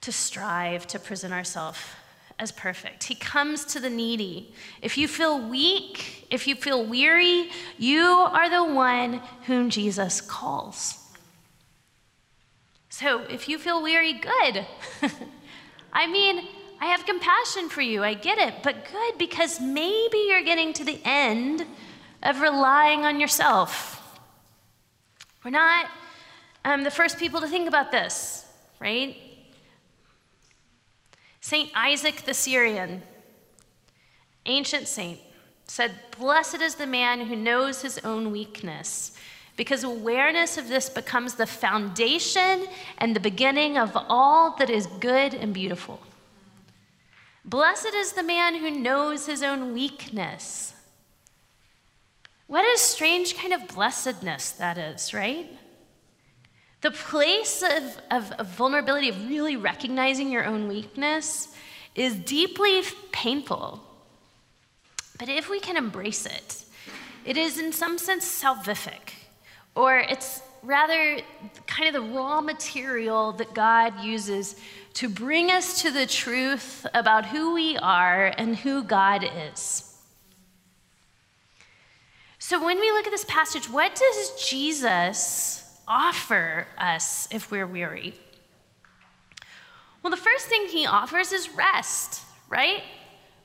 to 0.00 0.12
strive 0.12 0.86
to 0.86 0.98
present 0.98 1.34
ourselves 1.34 1.78
as 2.40 2.50
perfect. 2.50 3.04
He 3.04 3.14
comes 3.14 3.66
to 3.66 3.80
the 3.80 3.90
needy. 3.90 4.52
If 4.80 4.96
you 4.96 5.06
feel 5.06 5.38
weak, 5.38 6.26
if 6.30 6.48
you 6.48 6.54
feel 6.54 6.84
weary, 6.84 7.50
you 7.76 8.02
are 8.02 8.48
the 8.48 8.64
one 8.64 9.20
whom 9.46 9.68
Jesus 9.68 10.22
calls. 10.22 10.98
So 12.88 13.20
if 13.24 13.46
you 13.46 13.58
feel 13.58 13.82
weary, 13.82 14.14
good. 14.14 14.66
I 15.92 16.06
mean, 16.06 16.48
I 16.80 16.86
have 16.86 17.04
compassion 17.04 17.68
for 17.68 17.82
you. 17.82 18.02
I 18.02 18.14
get 18.14 18.38
it. 18.38 18.54
But 18.62 18.90
good 18.90 19.18
because 19.18 19.60
maybe 19.60 20.24
you're 20.26 20.42
getting 20.42 20.72
to 20.72 20.84
the 20.84 20.98
end 21.04 21.66
of 22.22 22.40
relying 22.40 23.04
on 23.04 23.20
yourself. 23.20 24.18
We're 25.44 25.50
not 25.50 25.86
um, 26.64 26.84
the 26.84 26.90
first 26.90 27.18
people 27.18 27.42
to 27.42 27.48
think 27.48 27.68
about 27.68 27.92
this, 27.92 28.46
right? 28.80 29.14
St. 31.40 31.70
Isaac 31.74 32.22
the 32.22 32.34
Syrian, 32.34 33.02
ancient 34.46 34.86
saint, 34.86 35.20
said, 35.66 35.92
Blessed 36.18 36.60
is 36.60 36.74
the 36.74 36.86
man 36.86 37.22
who 37.22 37.36
knows 37.36 37.82
his 37.82 37.98
own 37.98 38.30
weakness, 38.30 39.16
because 39.56 39.84
awareness 39.84 40.58
of 40.58 40.68
this 40.68 40.88
becomes 40.88 41.34
the 41.34 41.46
foundation 41.46 42.66
and 42.98 43.14
the 43.14 43.20
beginning 43.20 43.78
of 43.78 43.96
all 44.08 44.56
that 44.56 44.70
is 44.70 44.86
good 44.86 45.34
and 45.34 45.54
beautiful. 45.54 46.00
Blessed 47.44 47.94
is 47.94 48.12
the 48.12 48.22
man 48.22 48.56
who 48.56 48.70
knows 48.70 49.26
his 49.26 49.42
own 49.42 49.72
weakness. 49.72 50.74
What 52.46 52.64
a 52.64 52.78
strange 52.78 53.36
kind 53.36 53.52
of 53.52 53.68
blessedness 53.68 54.50
that 54.52 54.76
is, 54.76 55.14
right? 55.14 55.48
The 56.80 56.90
place 56.90 57.62
of, 57.62 58.00
of, 58.10 58.32
of, 58.32 58.46
vulnerability, 58.48 59.10
of 59.10 59.28
really 59.28 59.56
recognizing 59.56 60.30
your 60.30 60.46
own 60.46 60.66
weakness, 60.66 61.48
is 61.94 62.14
deeply 62.14 62.82
painful. 63.12 63.82
But 65.18 65.28
if 65.28 65.50
we 65.50 65.60
can 65.60 65.76
embrace 65.76 66.24
it, 66.24 66.64
it 67.26 67.36
is 67.36 67.58
in 67.58 67.72
some 67.72 67.98
sense 67.98 68.24
salvific, 68.24 69.12
or 69.74 69.98
it's 69.98 70.40
rather 70.62 71.18
kind 71.66 71.94
of 71.94 72.02
the 72.02 72.10
raw 72.10 72.40
material 72.40 73.32
that 73.32 73.52
God 73.52 74.00
uses 74.00 74.56
to 74.94 75.08
bring 75.08 75.50
us 75.50 75.82
to 75.82 75.90
the 75.90 76.06
truth 76.06 76.86
about 76.94 77.26
who 77.26 77.54
we 77.54 77.76
are 77.76 78.32
and 78.38 78.56
who 78.56 78.82
God 78.82 79.24
is. 79.52 79.86
So, 82.38 82.64
when 82.64 82.80
we 82.80 82.90
look 82.90 83.06
at 83.06 83.10
this 83.10 83.26
passage, 83.26 83.68
what 83.68 83.94
does 83.94 84.48
Jesus 84.48 85.59
offer 85.90 86.68
us 86.78 87.26
if 87.32 87.50
we're 87.50 87.66
weary? 87.66 88.14
Well, 90.02 90.12
the 90.12 90.16
first 90.16 90.46
thing 90.46 90.68
he 90.68 90.86
offers 90.86 91.32
is 91.32 91.50
rest, 91.50 92.22
right? 92.48 92.82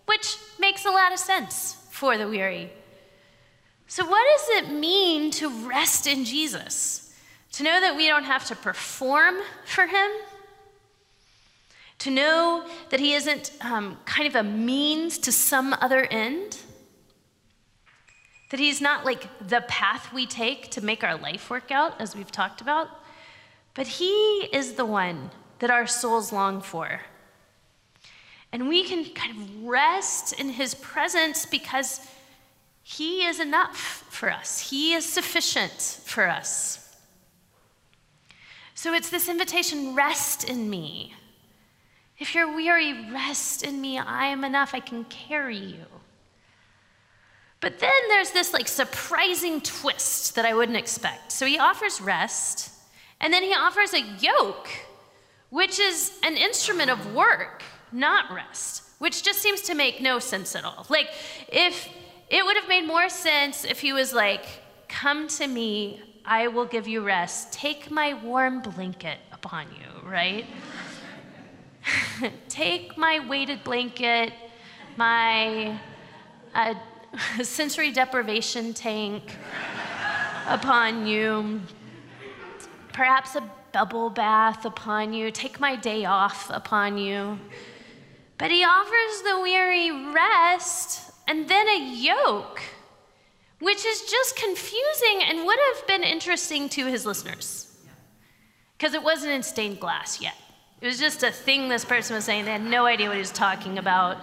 Which 0.06 0.38
makes 0.60 0.86
a 0.86 0.92
lot 0.92 1.12
of 1.12 1.20
sense 1.20 1.76
for 1.90 2.18
the 2.18 2.30
weary. 2.30 2.72
So, 3.88 4.06
what 4.06 4.26
does 4.38 4.64
it 4.64 4.72
mean 4.72 5.32
to 5.32 5.50
rest 5.68 6.08
in 6.08 6.24
Jesus? 6.24 7.14
To 7.54 7.64
know 7.64 7.82
that 7.82 7.96
we 7.96 8.08
don't 8.08 8.26
have 8.26 8.46
to 8.46 8.56
perform 8.56 9.36
for 9.66 9.88
him? 9.88 10.12
To 12.00 12.12
know 12.12 12.68
that 12.90 13.00
he 13.00 13.14
isn't 13.14 13.52
um, 13.62 13.98
kind 14.06 14.28
of 14.28 14.36
a 14.36 14.44
means 14.44 15.18
to 15.20 15.32
some 15.32 15.74
other 15.82 16.06
end? 16.06 16.58
That 18.56 18.62
he's 18.62 18.80
not 18.80 19.04
like 19.04 19.28
the 19.46 19.66
path 19.68 20.14
we 20.14 20.26
take 20.26 20.72
to 20.72 20.82
make 20.82 21.04
our 21.04 21.18
life 21.18 21.50
work 21.50 21.72
out, 21.72 22.00
as 22.00 22.16
we've 22.16 22.32
talked 22.32 22.62
about, 22.62 22.88
but 23.74 23.86
he 23.86 24.48
is 24.54 24.76
the 24.76 24.86
one 24.86 25.30
that 25.60 25.70
our 25.70 25.86
souls 25.86 26.32
long 26.32 26.62
for. 26.62 27.02
And 28.54 28.70
we 28.70 28.86
can 28.86 29.04
kind 29.14 29.38
of 29.38 29.64
rest 29.66 30.40
in 30.40 30.52
his 30.52 30.74
presence 30.74 31.46
because 31.46 32.00
he 32.82 33.26
is 33.26 33.42
enough 33.42 34.06
for 34.10 34.32
us, 34.32 34.70
he 34.70 34.94
is 34.94 35.06
sufficient 35.06 36.00
for 36.06 36.26
us. 36.26 36.96
So 38.74 38.94
it's 38.94 39.10
this 39.10 39.28
invitation 39.28 39.96
rest 39.96 40.46
in 40.46 40.70
me. 40.70 41.14
If 42.20 42.34
you're 42.34 42.56
weary, 42.56 43.12
rest 43.12 43.64
in 43.64 43.82
me. 43.82 44.00
I 44.00 44.28
am 44.28 44.46
enough. 44.46 44.74
I 44.74 44.80
can 44.80 45.04
carry 45.04 45.58
you. 45.58 45.86
But 47.62 47.80
then 47.80 47.92
there's 48.10 48.32
this 48.32 48.54
like 48.54 48.68
surprising 48.68 49.62
twist 49.62 50.36
that 50.36 50.46
I 50.46 50.54
wouldn't 50.54 50.78
expect. 50.78 51.32
So 51.32 51.46
he 51.46 51.58
offers 51.58 52.02
rest, 52.02 52.72
and 53.20 53.34
then 53.34 53.44
he 53.44 53.54
offers 53.54 53.94
a 53.94 54.02
yoke, 54.20 54.70
which 55.50 55.80
is 55.80 56.18
an 56.24 56.36
instrument 56.36 56.92
of 56.92 57.14
work, 57.14 57.64
not 57.92 58.32
rest, 58.34 58.84
which 59.00 59.24
just 59.24 59.40
seems 59.40 59.62
to 59.64 59.76
make 59.76 60.02
no 60.02 60.20
sense 60.20 60.56
at 60.56 60.64
all. 60.66 60.86
Like, 60.90 61.10
if 61.48 61.90
it 62.30 62.46
would 62.46 62.58
have 62.58 62.68
made 62.68 62.86
more 62.86 63.10
sense 63.10 63.64
if 63.64 63.80
he 63.80 63.94
was 63.94 64.14
like, 64.14 64.46
Come 64.88 65.28
to 65.28 65.48
me, 65.48 66.02
I 66.24 66.48
will 66.48 66.66
give 66.66 66.88
you 66.88 67.02
rest. 67.02 67.52
Take 67.52 67.92
my 67.92 68.14
warm 68.14 68.62
blanket 68.62 69.18
upon 69.32 69.68
you, 69.68 70.10
right? 70.10 70.46
Take 72.50 72.98
my 72.98 73.20
weighted 73.28 73.64
blanket, 73.64 74.34
my 74.96 75.80
uh, 76.54 76.74
sensory 77.42 77.92
deprivation 77.92 78.74
tank 78.74 79.38
upon 80.48 81.06
you, 81.08 81.62
perhaps 82.94 83.36
a 83.36 83.44
bubble 83.72 84.10
bath 84.10 84.66
upon 84.66 85.14
you, 85.14 85.32
take 85.32 85.60
my 85.60 85.76
day 85.76 86.06
off 86.06 86.50
upon 86.50 86.98
you. 86.98 87.40
But 88.38 88.52
he 88.52 88.64
offers 88.64 89.22
the 89.24 89.42
weary 89.42 89.92
rest 90.14 91.12
and 91.28 91.48
then 91.48 91.68
a 91.68 91.96
yoke, 91.96 92.62
which 93.60 93.86
is 93.86 94.02
just 94.02 94.36
confusing 94.36 95.24
and 95.28 95.46
would 95.46 95.60
have 95.74 95.88
been 95.88 96.04
interesting 96.04 96.70
to 96.70 96.86
his 96.86 97.06
listeners 97.06 97.78
because 98.78 98.94
it 98.94 99.04
wasn't 99.04 99.32
in 99.32 99.44
stained 99.44 99.80
glass 99.80 100.22
yet. 100.22 100.36
It 100.82 100.88
was 100.88 101.00
just 101.00 101.24
a 101.24 101.32
thing 101.32 101.70
this 101.70 101.86
person 101.86 102.16
was 102.16 102.26
saying. 102.26 102.46
They 102.46 102.52
had 102.52 102.64
no 102.64 102.86
idea 102.86 103.08
what 103.08 103.16
he 103.16 103.20
was 103.20 103.32
talking 103.32 103.78
about. 103.78 104.18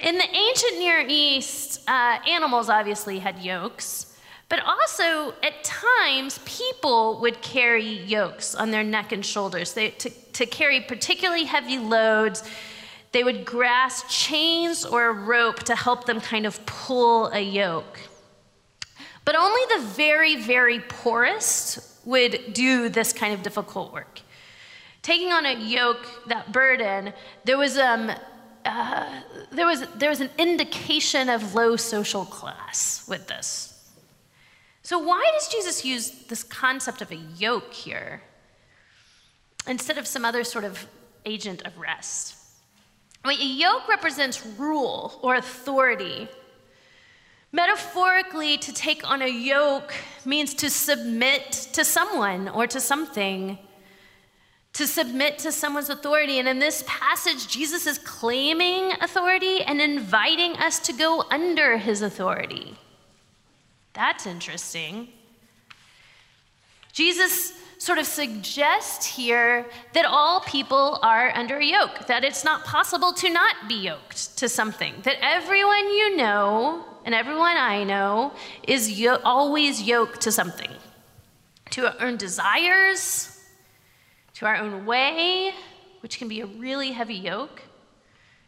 In 0.00 0.16
the 0.16 0.28
ancient 0.36 0.78
Near 0.78 1.04
East, 1.08 1.80
uh, 1.88 2.18
animals 2.28 2.68
obviously 2.68 3.18
had 3.18 3.40
yokes, 3.40 4.16
but 4.48 4.60
also 4.60 5.34
at 5.42 5.64
times 5.64 6.38
people 6.44 7.20
would 7.20 7.42
carry 7.42 7.84
yokes 7.84 8.54
on 8.54 8.70
their 8.70 8.84
neck 8.84 9.10
and 9.10 9.26
shoulders 9.26 9.72
they, 9.72 9.90
to, 9.90 10.10
to 10.10 10.46
carry 10.46 10.80
particularly 10.80 11.44
heavy 11.44 11.78
loads. 11.78 12.48
They 13.10 13.24
would 13.24 13.44
grasp 13.44 14.08
chains 14.08 14.84
or 14.84 15.08
a 15.08 15.12
rope 15.12 15.64
to 15.64 15.74
help 15.74 16.06
them 16.06 16.20
kind 16.20 16.46
of 16.46 16.64
pull 16.64 17.26
a 17.28 17.40
yoke. 17.40 17.98
But 19.24 19.34
only 19.34 19.62
the 19.76 19.84
very, 19.84 20.36
very 20.36 20.78
poorest 20.78 22.06
would 22.06 22.52
do 22.52 22.88
this 22.88 23.12
kind 23.12 23.34
of 23.34 23.42
difficult 23.42 23.92
work. 23.92 24.20
Taking 25.02 25.32
on 25.32 25.44
a 25.44 25.54
yoke, 25.54 26.06
that 26.28 26.52
burden, 26.52 27.12
there 27.44 27.58
was 27.58 27.76
um, 27.76 28.12
uh, 28.64 29.20
there, 29.52 29.66
was, 29.66 29.86
there 29.96 30.10
was 30.10 30.20
an 30.20 30.30
indication 30.38 31.28
of 31.28 31.54
low 31.54 31.76
social 31.76 32.24
class 32.24 33.06
with 33.08 33.26
this. 33.26 33.74
So, 34.82 34.98
why 34.98 35.22
does 35.34 35.48
Jesus 35.48 35.84
use 35.84 36.10
this 36.28 36.42
concept 36.42 37.02
of 37.02 37.10
a 37.12 37.16
yoke 37.16 37.74
here 37.74 38.22
instead 39.66 39.98
of 39.98 40.06
some 40.06 40.24
other 40.24 40.44
sort 40.44 40.64
of 40.64 40.86
agent 41.26 41.62
of 41.66 41.76
rest? 41.78 42.36
A 43.24 43.32
yoke 43.32 43.86
represents 43.88 44.46
rule 44.58 45.18
or 45.22 45.34
authority. 45.34 46.28
Metaphorically, 47.52 48.56
to 48.58 48.72
take 48.72 49.08
on 49.08 49.22
a 49.22 49.28
yoke 49.28 49.92
means 50.24 50.54
to 50.54 50.70
submit 50.70 51.52
to 51.72 51.84
someone 51.84 52.48
or 52.48 52.66
to 52.66 52.80
something 52.80 53.58
to 54.78 54.86
submit 54.86 55.40
to 55.40 55.50
someone's 55.50 55.90
authority. 55.90 56.38
And 56.38 56.46
in 56.46 56.60
this 56.60 56.84
passage, 56.86 57.48
Jesus 57.48 57.84
is 57.84 57.98
claiming 57.98 58.92
authority 59.00 59.60
and 59.62 59.80
inviting 59.80 60.52
us 60.52 60.78
to 60.78 60.92
go 60.92 61.24
under 61.32 61.78
his 61.78 62.00
authority. 62.00 62.78
That's 63.92 64.24
interesting. 64.24 65.08
Jesus 66.92 67.54
sort 67.78 67.98
of 67.98 68.06
suggests 68.06 69.04
here 69.04 69.66
that 69.94 70.04
all 70.04 70.42
people 70.42 71.00
are 71.02 71.36
under 71.36 71.56
a 71.56 71.64
yoke, 71.64 72.06
that 72.06 72.22
it's 72.22 72.44
not 72.44 72.64
possible 72.64 73.12
to 73.14 73.30
not 73.30 73.68
be 73.68 73.74
yoked 73.74 74.38
to 74.38 74.48
something, 74.48 74.94
that 75.02 75.16
everyone 75.20 75.88
you 75.88 76.16
know 76.16 76.84
and 77.04 77.16
everyone 77.16 77.56
I 77.56 77.82
know 77.82 78.32
is 78.62 79.00
yo- 79.00 79.18
always 79.24 79.82
yoked 79.82 80.20
to 80.20 80.30
something, 80.30 80.70
to 81.70 82.00
earn 82.00 82.16
desires 82.16 83.37
to 84.38 84.46
our 84.46 84.54
own 84.54 84.86
way, 84.86 85.52
which 85.98 86.16
can 86.16 86.28
be 86.28 86.42
a 86.42 86.46
really 86.46 86.92
heavy 86.92 87.16
yoke, 87.16 87.60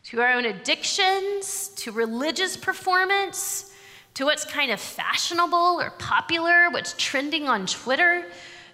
to 0.04 0.20
our 0.20 0.32
own 0.35 0.44
addictions, 0.44 1.66
to 1.70 1.90
religious 1.90 2.56
performance, 2.56 3.75
to 4.14 4.25
what's 4.25 4.44
kind 4.44 4.70
of 4.70 4.78
fashionable 4.78 5.80
or 5.80 5.90
popular, 5.99 6.70
what's 6.70 6.94
trending 6.97 7.49
on 7.49 7.66
Twitter, 7.66 8.26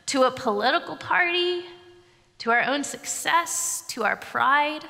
to 0.04 0.24
a 0.24 0.30
political 0.30 0.94
party, 0.94 1.64
to 2.36 2.50
our 2.50 2.60
own 2.60 2.84
success, 2.84 3.82
to 3.88 4.04
our 4.04 4.16
pride. 4.16 4.84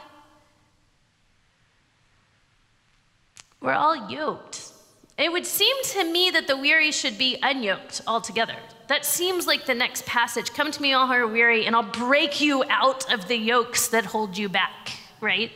We're 3.61 3.73
all 3.73 4.11
yoked. 4.11 4.73
It 5.16 5.30
would 5.30 5.47
seem 5.47 5.76
to 5.85 6.02
me 6.02 6.30
that 6.30 6.49
the 6.49 6.56
weary 6.56 6.90
should 6.90 7.18
be 7.18 7.38
unyoked 7.40 8.00
altogether. 8.04 8.56
That 8.88 9.05
seems 9.05 9.47
like 9.47 9.66
the 9.66 9.75
next 9.75 10.07
passage. 10.07 10.52
Come 10.52 10.71
to 10.71 10.83
me, 10.83 10.93
all 10.93 11.07
who 11.07 11.12
are 11.12 11.26
weary, 11.26 11.66
and 11.66 11.75
I'll 11.75 11.83
break 11.83 12.40
you 12.40 12.64
out 12.69 13.12
of 13.12 13.26
the 13.28 13.37
yokes 13.37 13.88
that 13.88 14.05
hold 14.05 14.38
you 14.38 14.49
back, 14.49 14.93
right? 15.21 15.50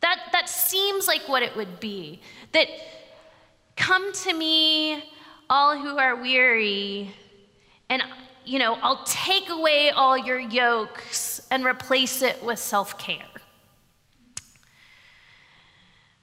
That, 0.00 0.20
that 0.32 0.48
seems 0.48 1.06
like 1.06 1.28
what 1.28 1.42
it 1.42 1.56
would 1.56 1.78
be. 1.78 2.20
That 2.52 2.68
come 3.76 4.12
to 4.12 4.34
me, 4.34 5.04
all 5.48 5.78
who 5.78 5.98
are 5.98 6.16
weary, 6.16 7.14
and 7.88 8.02
you 8.44 8.60
know, 8.60 8.78
I'll 8.80 9.02
take 9.04 9.50
away 9.50 9.90
all 9.90 10.16
your 10.16 10.38
yokes 10.38 11.46
and 11.50 11.64
replace 11.64 12.22
it 12.22 12.42
with 12.42 12.58
self 12.58 12.96
care. 12.96 13.26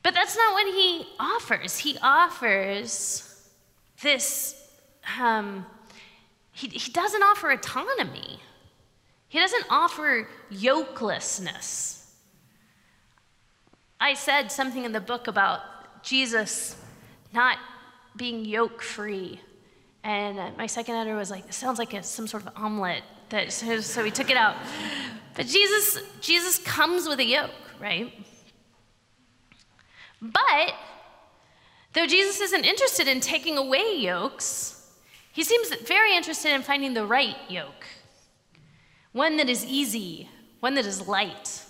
But 0.03 0.13
that's 0.13 0.36
not 0.36 0.53
what 0.53 0.74
he 0.74 1.07
offers. 1.19 1.77
He 1.77 1.98
offers 2.01 3.50
this, 4.01 4.67
um, 5.19 5.65
he, 6.53 6.67
he 6.67 6.91
doesn't 6.91 7.22
offer 7.22 7.51
autonomy, 7.51 8.39
he 9.27 9.39
doesn't 9.39 9.65
offer 9.69 10.27
yokelessness. 10.51 12.00
I 14.00 14.13
said 14.13 14.51
something 14.51 14.83
in 14.83 14.91
the 14.91 15.01
book 15.01 15.27
about 15.27 15.62
Jesus 16.03 16.75
not 17.33 17.57
being 18.15 18.45
yoke 18.45 18.81
free. 18.81 19.39
And 20.03 20.38
uh, 20.38 20.51
my 20.57 20.67
second 20.67 20.95
editor 20.95 21.15
was 21.15 21.31
like, 21.31 21.48
"This 21.48 21.55
sounds 21.55 21.79
like 21.79 21.93
a, 21.93 22.03
some 22.03 22.27
sort 22.27 22.45
of 22.45 22.53
omelet." 22.55 23.03
That, 23.29 23.51
so, 23.51 23.79
so 23.79 24.03
we 24.03 24.12
took 24.12 24.29
it 24.29 24.38
out. 24.38 24.55
But 25.36 25.48
Jesus, 25.48 26.00
Jesus 26.22 26.60
comes 26.60 27.07
with 27.07 27.19
a 27.19 27.25
yoke, 27.25 27.51
right? 27.79 28.13
But 30.22 30.74
though 31.93 32.05
Jesus 32.05 32.39
isn't 32.39 32.65
interested 32.65 33.07
in 33.07 33.19
taking 33.19 33.57
away 33.57 33.95
yokes, 33.98 34.82
he 35.33 35.43
seems 35.43 35.75
very 35.81 36.15
interested 36.15 36.53
in 36.53 36.61
finding 36.61 36.93
the 36.93 37.05
right 37.05 37.35
yoke 37.49 37.85
one 39.13 39.37
that 39.37 39.47
is 39.47 39.63
easy, 39.63 40.27
one 40.59 40.73
that 40.73 40.85
is 40.85 41.07
light. 41.07 41.63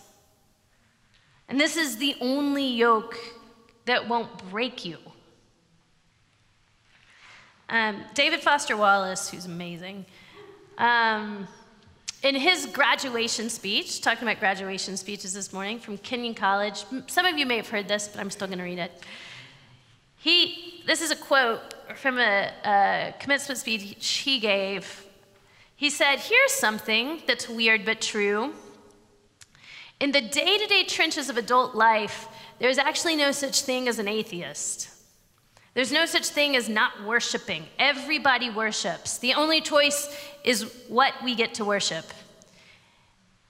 And 1.50 1.60
this 1.60 1.76
is 1.76 1.98
the 1.98 2.16
only 2.22 2.66
yoke 2.66 3.18
that 3.86 4.08
won't 4.08 4.50
break 4.50 4.86
you. 4.86 4.98
Um, 7.70 8.02
David 8.14 8.40
Foster 8.40 8.78
Wallace, 8.78 9.30
who's 9.30 9.46
amazing, 9.46 10.06
um, 10.78 11.48
in 12.24 12.36
his 12.36 12.66
graduation 12.68 13.50
speech, 13.50 14.00
talking 14.00 14.24
about 14.24 14.40
graduation 14.40 14.96
speeches 14.96 15.34
this 15.34 15.52
morning 15.52 15.80
from 15.80 15.98
Kenyon 15.98 16.34
College, 16.34 16.86
some 17.08 17.26
of 17.26 17.38
you 17.38 17.46
may 17.46 17.58
have 17.58 17.68
heard 17.68 17.88
this, 17.90 18.08
but 18.08 18.22
I'm 18.22 18.30
still 18.30 18.48
going 18.48 18.60
to 18.60 18.64
read 18.64 18.80
it. 18.80 19.04
He, 20.16 20.82
this 20.88 21.02
is 21.02 21.12
a 21.12 21.18
quote 21.18 21.73
from 21.96 22.20
a, 22.20 22.52
a 22.66 23.14
commencement 23.20 23.60
speech 23.60 24.08
he 24.08 24.40
gave. 24.40 25.06
He 25.76 25.90
said, 25.90 26.18
Here's 26.20 26.52
something 26.52 27.22
that's 27.28 27.50
weird 27.50 27.86
but 27.86 28.02
true. 28.02 28.54
In 30.00 30.12
the 30.12 30.22
day 30.22 30.58
to 30.58 30.68
day 30.68 30.84
trenches 30.84 31.30
of 31.30 31.38
adult 31.38 31.76
life, 31.76 32.28
there's 32.60 32.78
actually 32.78 33.16
no 33.16 33.32
such 33.32 33.62
thing 33.62 33.88
as 33.88 34.00
an 34.00 34.08
atheist. 34.08 34.90
There's 35.74 35.92
no 35.92 36.06
such 36.06 36.28
thing 36.28 36.56
as 36.56 36.70
not 36.70 37.04
worshiping. 37.04 37.66
Everybody 37.80 38.50
worships. 38.50 39.18
The 39.18 39.34
only 39.34 39.60
choice 39.60 40.16
is 40.44 40.72
what 40.88 41.14
we 41.24 41.36
get 41.36 41.56
to 41.56 41.66
worship. 41.66 42.06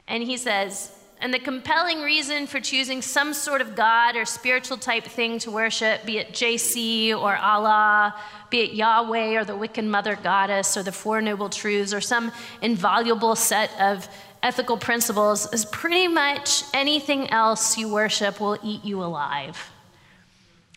And 0.07 0.23
he 0.23 0.37
says, 0.37 0.91
and 1.23 1.33
the 1.33 1.39
compelling 1.39 2.01
reason 2.01 2.47
for 2.47 2.59
choosing 2.59 3.01
some 3.01 3.33
sort 3.33 3.61
of 3.61 3.77
God 3.77 4.17
or 4.17 4.25
spiritual 4.25 4.75
type 4.75 5.05
thing 5.05 5.39
to 5.39 5.51
worship, 5.51 6.05
be 6.05 6.17
it 6.17 6.33
JC 6.33 7.17
or 7.17 7.37
Allah, 7.37 8.13
be 8.49 8.59
it 8.59 8.73
Yahweh 8.73 9.39
or 9.39 9.45
the 9.45 9.53
Wiccan 9.53 9.87
Mother 9.87 10.17
Goddess 10.21 10.75
or 10.75 10.83
the 10.83 10.91
Four 10.91 11.21
Noble 11.21 11.47
Truths 11.47 11.93
or 11.93 12.01
some 12.01 12.33
invaluable 12.61 13.37
set 13.37 13.71
of 13.79 14.09
ethical 14.43 14.75
principles, 14.75 15.51
is 15.53 15.63
pretty 15.63 16.09
much 16.09 16.65
anything 16.73 17.29
else 17.29 17.77
you 17.77 17.87
worship 17.87 18.41
will 18.41 18.57
eat 18.61 18.83
you 18.83 19.01
alive. 19.01 19.71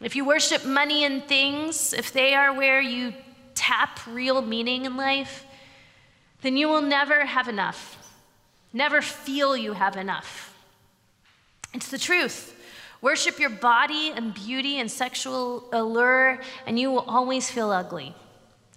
If 0.01 0.15
you 0.15 0.25
worship 0.25 0.65
money 0.65 1.03
and 1.05 1.25
things, 1.25 1.93
if 1.93 2.13
they 2.13 2.35
are 2.35 2.55
where 2.55 2.81
you 2.81 3.15
tap 3.57 3.99
real 4.07 4.43
meaning 4.43 4.85
in 4.85 4.97
life, 4.97 5.45
then 6.43 6.57
you 6.57 6.69
will 6.69 6.83
never 6.83 7.25
have 7.25 7.49
enough, 7.49 7.96
never 8.77 9.01
feel 9.01 9.57
you 9.57 9.73
have 9.73 9.97
enough. 9.97 10.55
It's 11.73 11.91
the 11.91 11.99
truth. 11.99 12.53
Worship 13.01 13.39
your 13.39 13.51
body 13.51 14.13
and 14.15 14.35
beauty 14.35 14.79
and 14.81 14.91
sexual 14.91 15.65
allure, 15.73 16.41
and 16.67 16.79
you 16.79 16.91
will 16.91 17.05
always 17.09 17.51
feel 17.51 17.71
ugly. 17.71 18.15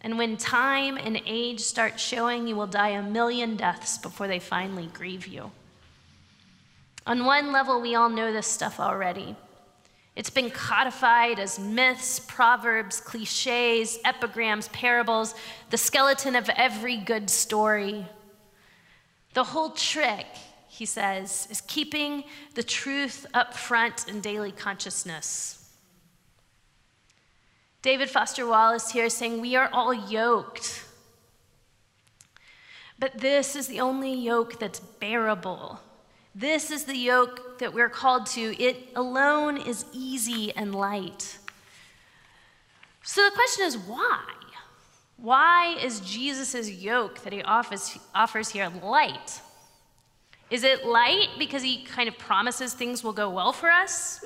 And 0.01 0.17
when 0.17 0.37
time 0.37 0.97
and 0.97 1.21
age 1.25 1.59
start 1.59 1.99
showing, 1.99 2.47
you 2.47 2.55
will 2.55 2.67
die 2.67 2.89
a 2.89 3.03
million 3.03 3.57
deaths 3.57 3.97
before 3.97 4.27
they 4.27 4.39
finally 4.39 4.89
grieve 4.93 5.27
you. 5.27 5.51
On 7.05 7.25
one 7.25 7.51
level, 7.51 7.81
we 7.81 7.95
all 7.95 8.09
know 8.09 8.31
this 8.31 8.47
stuff 8.47 8.79
already. 8.79 9.35
It's 10.15 10.29
been 10.29 10.49
codified 10.49 11.39
as 11.39 11.59
myths, 11.59 12.19
proverbs, 12.19 12.99
cliches, 13.01 13.99
epigrams, 14.05 14.67
parables, 14.69 15.33
the 15.69 15.77
skeleton 15.77 16.35
of 16.35 16.49
every 16.55 16.97
good 16.97 17.29
story. 17.29 18.05
The 19.39 19.45
whole 19.45 19.69
trick, 19.69 20.27
he 20.67 20.85
says, 20.85 21.47
is 21.49 21.61
keeping 21.61 22.25
the 22.55 22.61
truth 22.61 23.25
up 23.33 23.53
front 23.53 24.05
in 24.09 24.19
daily 24.19 24.51
consciousness. 24.51 25.71
David 27.81 28.09
Foster 28.09 28.45
Wallace 28.45 28.91
here 28.91 29.05
is 29.05 29.13
saying, 29.13 29.39
We 29.39 29.55
are 29.55 29.69
all 29.71 29.93
yoked. 29.93 30.83
But 32.99 33.19
this 33.19 33.55
is 33.55 33.67
the 33.67 33.79
only 33.79 34.13
yoke 34.13 34.59
that's 34.59 34.81
bearable. 34.81 35.79
This 36.35 36.69
is 36.69 36.83
the 36.83 36.97
yoke 36.97 37.59
that 37.59 37.73
we're 37.73 37.87
called 37.87 38.25
to. 38.35 38.61
It 38.61 38.89
alone 38.93 39.55
is 39.55 39.85
easy 39.93 40.53
and 40.53 40.75
light. 40.75 41.37
So 43.03 43.23
the 43.23 43.31
question 43.33 43.65
is 43.67 43.77
why? 43.77 44.19
Why 45.21 45.77
is 45.83 45.99
Jesus' 46.01 46.69
yoke 46.69 47.19
that 47.23 47.33
he 47.33 47.41
offers, 47.43 47.97
offers 48.15 48.49
here 48.49 48.71
light? 48.81 49.41
Is 50.49 50.63
it 50.63 50.85
light 50.85 51.27
because 51.37 51.61
he 51.61 51.83
kind 51.83 52.09
of 52.09 52.17
promises 52.17 52.73
things 52.73 53.03
will 53.03 53.13
go 53.13 53.29
well 53.29 53.51
for 53.51 53.69
us? 53.69 54.23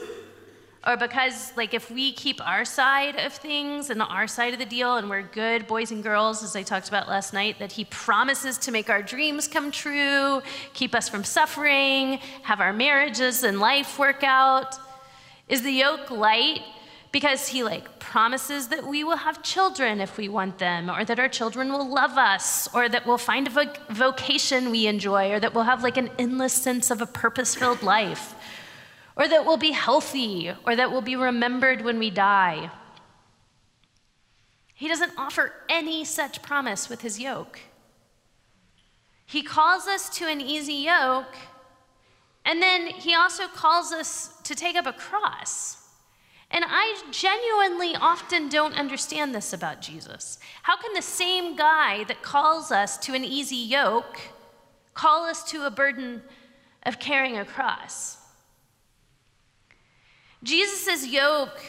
or 0.85 0.97
because 0.97 1.55
like 1.55 1.73
if 1.73 1.89
we 1.89 2.11
keep 2.11 2.45
our 2.45 2.65
side 2.65 3.15
of 3.15 3.33
things 3.33 3.89
and 3.89 4.01
our 4.01 4.27
side 4.27 4.53
of 4.53 4.59
the 4.59 4.65
deal 4.65 4.97
and 4.97 5.09
we're 5.09 5.21
good 5.21 5.65
boys 5.67 5.91
and 5.91 6.03
girls 6.03 6.43
as 6.43 6.55
i 6.55 6.63
talked 6.63 6.89
about 6.89 7.07
last 7.07 7.33
night 7.33 7.57
that 7.59 7.71
he 7.71 7.85
promises 7.85 8.57
to 8.57 8.71
make 8.71 8.89
our 8.89 9.01
dreams 9.01 9.47
come 9.47 9.71
true 9.71 10.41
keep 10.73 10.93
us 10.93 11.07
from 11.07 11.23
suffering 11.23 12.19
have 12.41 12.59
our 12.59 12.73
marriages 12.73 13.43
and 13.43 13.59
life 13.59 13.97
work 13.97 14.23
out 14.23 14.75
is 15.47 15.61
the 15.61 15.71
yoke 15.71 16.11
light 16.11 16.61
because 17.13 17.47
he 17.47 17.63
like 17.63 17.99
promises 17.99 18.67
that 18.67 18.85
we 18.85 19.05
will 19.05 19.15
have 19.15 19.41
children 19.41 20.01
if 20.01 20.17
we 20.17 20.27
want 20.27 20.57
them 20.57 20.89
or 20.89 21.05
that 21.05 21.19
our 21.19 21.29
children 21.29 21.71
will 21.71 21.87
love 21.87 22.17
us 22.17 22.67
or 22.73 22.89
that 22.89 23.05
we'll 23.05 23.17
find 23.17 23.47
a 23.47 23.51
vo- 23.51 23.73
vocation 23.89 24.69
we 24.69 24.85
enjoy 24.87 25.31
or 25.31 25.39
that 25.39 25.53
we'll 25.53 25.63
have 25.63 25.81
like 25.81 25.95
an 25.95 26.09
endless 26.19 26.53
sense 26.53 26.91
of 26.91 27.01
a 27.01 27.05
purpose-filled 27.05 27.81
life 27.81 28.35
or 29.15 29.27
that 29.27 29.45
we'll 29.45 29.57
be 29.57 29.71
healthy, 29.71 30.51
or 30.65 30.75
that 30.75 30.91
we'll 30.91 31.01
be 31.01 31.15
remembered 31.15 31.83
when 31.83 31.99
we 31.99 32.09
die. 32.09 32.71
He 34.73 34.87
doesn't 34.87 35.13
offer 35.17 35.53
any 35.69 36.03
such 36.03 36.41
promise 36.41 36.89
with 36.89 37.01
his 37.01 37.19
yoke. 37.19 37.59
He 39.25 39.43
calls 39.43 39.87
us 39.87 40.09
to 40.17 40.27
an 40.27 40.41
easy 40.41 40.73
yoke, 40.73 41.35
and 42.43 42.61
then 42.61 42.87
he 42.87 43.13
also 43.13 43.47
calls 43.47 43.91
us 43.91 44.35
to 44.43 44.55
take 44.55 44.75
up 44.75 44.87
a 44.87 44.93
cross. 44.93 45.77
And 46.53 46.63
I 46.67 47.01
genuinely 47.09 47.95
often 47.95 48.47
don't 48.47 48.75
understand 48.75 49.33
this 49.33 49.53
about 49.53 49.81
Jesus. 49.81 50.37
How 50.61 50.77
can 50.77 50.93
the 50.93 51.01
same 51.01 51.55
guy 51.55 52.03
that 52.03 52.21
calls 52.21 52.71
us 52.71 52.95
to 52.99 53.15
an 53.15 53.25
easy 53.25 53.55
yoke 53.55 54.19
call 54.93 55.25
us 55.25 55.43
to 55.45 55.65
a 55.65 55.71
burden 55.71 56.21
of 56.83 56.99
carrying 56.99 57.39
a 57.39 57.45
cross? 57.45 58.17
Jesus' 60.43 61.07
yoke 61.07 61.59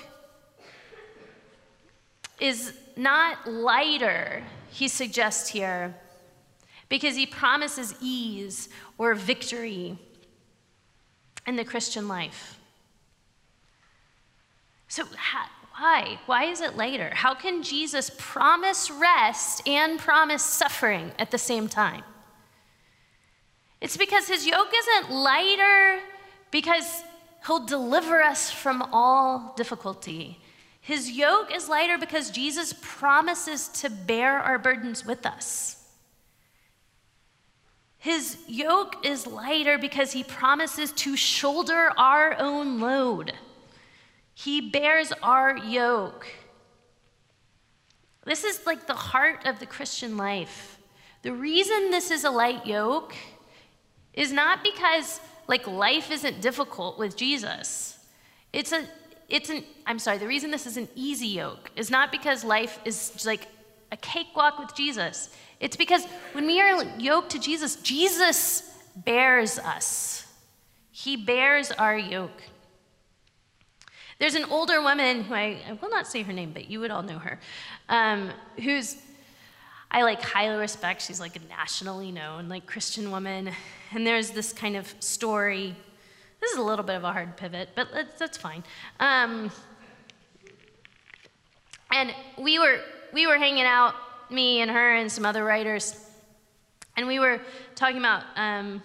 is 2.39 2.75
not 2.95 3.51
lighter, 3.51 4.45
he 4.71 4.89
suggests 4.89 5.49
here, 5.49 5.95
because 6.91 7.17
he 7.17 7.25
promises 7.25 7.95
ease 8.03 8.69
or 8.99 9.15
victory 9.15 9.97
in 11.47 11.57
the 11.57 11.65
Christian 11.65 12.07
life. 12.07 12.54
So, 14.95 15.03
why? 15.77 16.21
Why 16.27 16.45
is 16.45 16.61
it 16.61 16.77
lighter? 16.77 17.11
How 17.15 17.35
can 17.35 17.65
Jesus 17.65 18.13
promise 18.17 18.93
rest 18.93 19.67
and 19.67 19.99
promise 19.99 20.45
suffering 20.45 21.11
at 21.19 21.33
the 21.33 21.37
same 21.37 21.67
time? 21.67 22.05
It's 23.81 23.97
because 23.97 24.29
his 24.29 24.47
yoke 24.47 24.73
isn't 24.73 25.13
lighter 25.13 25.99
because 26.53 27.03
he'll 27.45 27.67
deliver 27.67 28.23
us 28.23 28.53
from 28.53 28.83
all 28.93 29.53
difficulty. 29.57 30.39
His 30.81 31.11
yoke 31.11 31.53
is 31.53 31.69
lighter 31.69 31.99
because 31.99 32.31
Jesus 32.31 32.73
promises 32.81 33.67
to 33.81 33.91
bear 33.91 34.39
our 34.39 34.61
burdens 34.61 35.05
with 35.05 35.27
us. 35.27 35.89
His 37.99 38.39
yoke 38.47 39.05
is 39.05 39.27
lighter 39.27 39.77
because 39.77 40.13
he 40.13 40.23
promises 40.23 40.93
to 40.93 41.17
shoulder 41.17 41.91
our 41.99 42.39
own 42.39 42.79
load. 42.79 43.33
He 44.35 44.61
bears 44.61 45.13
our 45.23 45.57
yoke. 45.57 46.27
This 48.25 48.45
is 48.45 48.67
like 48.67 48.87
the 48.87 48.95
heart 48.95 49.47
of 49.47 49.61
the 49.61 49.67
Christian 49.67 50.17
life. 50.17 50.79
The 51.23 51.33
reason 51.33 51.91
this 51.91 52.11
is 52.11 52.25
a 52.25 52.31
light 52.31 52.67
yoke 52.67 53.15
is 54.13 54.33
not 54.33 54.63
because 54.63 55.21
like 55.47 55.67
life 55.67 56.11
isn't 56.11 56.41
difficult 56.41 56.99
with 56.99 57.17
Jesus. 57.17 57.99
It's 58.53 58.73
a 58.73 58.87
it's 59.29 59.51
an 59.51 59.65
I'm 59.87 59.99
sorry, 59.99 60.19
the 60.19 60.27
reason 60.27 60.51
this 60.51 60.67
is 60.67 60.77
an 60.77 60.89
easy 60.95 61.29
yoke 61.29 61.71
is 61.77 61.91
not 61.91 62.11
because 62.11 62.45
life 62.45 62.79
is 62.85 63.25
like 63.25 63.49
a 63.93 63.97
cakewalk 63.97 64.59
with 64.59 64.75
Jesus. 64.75 65.31
It's 65.61 65.77
because 65.77 66.05
when 66.33 66.47
we 66.47 66.61
are 66.61 66.85
yoked 66.99 67.31
to 67.31 67.39
Jesus, 67.39 67.77
Jesus 67.77 68.71
bears 68.97 69.59
us. 69.59 70.27
He 70.91 71.17
bears 71.17 71.71
our 71.73 71.97
yoke. 71.97 72.43
There's 74.19 74.35
an 74.35 74.45
older 74.45 74.81
woman 74.81 75.25
who 75.25 75.35
I, 75.35 75.59
I 75.69 75.73
will 75.81 75.91
not 75.91 76.07
say 76.07 76.23
her 76.23 76.33
name, 76.33 76.53
but 76.53 76.71
you 76.71 76.81
would 76.81 76.91
all 76.91 77.03
know 77.03 77.19
her, 77.19 77.41
um, 77.89 78.31
who's 78.63 78.97
I 79.91 80.03
like 80.03 80.23
highly 80.23 80.57
respect. 80.57 81.03
She's 81.03 81.21
like 81.21 81.37
a 81.37 81.41
nationally 81.49 82.11
known 82.11 82.49
like 82.49 82.67
Christian 82.67 83.13
woman, 83.13 83.51
and 83.93 84.07
there's 84.07 84.31
this 84.31 84.53
kind 84.53 84.77
of 84.77 84.93
story. 84.99 85.77
This 86.41 86.51
is 86.51 86.59
a 86.59 86.63
little 86.63 86.85
bit 86.85 86.97
of 86.97 87.05
a 87.05 87.13
hard 87.13 87.37
pivot, 87.37 87.71
but 87.77 87.89
that's 88.19 88.37
fine. 88.37 88.65
Um, 88.99 89.53
and 91.93 92.13
we 92.37 92.59
were 92.59 92.81
we 93.13 93.29
were 93.29 93.39
hanging 93.39 93.65
out, 93.65 93.95
me 94.31 94.63
and 94.63 94.71
her 94.71 94.97
and 94.97 95.11
some 95.11 95.25
other 95.25 95.45
writers, 95.45 96.11
and 96.97 97.07
we 97.07 97.21
were 97.21 97.41
talking 97.77 97.99
about 97.99 98.25
um, 98.35 98.83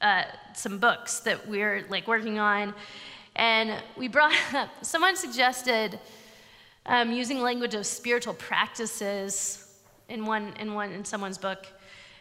uh, 0.00 0.24
some 0.54 0.78
books 0.78 1.20
that 1.20 1.46
we 1.46 1.62
are 1.62 1.84
like 1.88 2.08
working 2.08 2.40
on, 2.40 2.74
and 3.36 3.82
we 3.96 4.08
brought 4.08 4.34
up. 4.54 4.70
Someone 4.82 5.14
suggested 5.14 6.00
um, 6.86 7.12
using 7.12 7.40
language 7.40 7.74
of 7.74 7.86
spiritual 7.86 8.34
practices 8.34 9.62
in 10.08 10.24
one 10.26 10.54
in 10.58 10.74
one 10.74 10.92
in 10.92 11.04
someone's 11.04 11.38
book. 11.38 11.66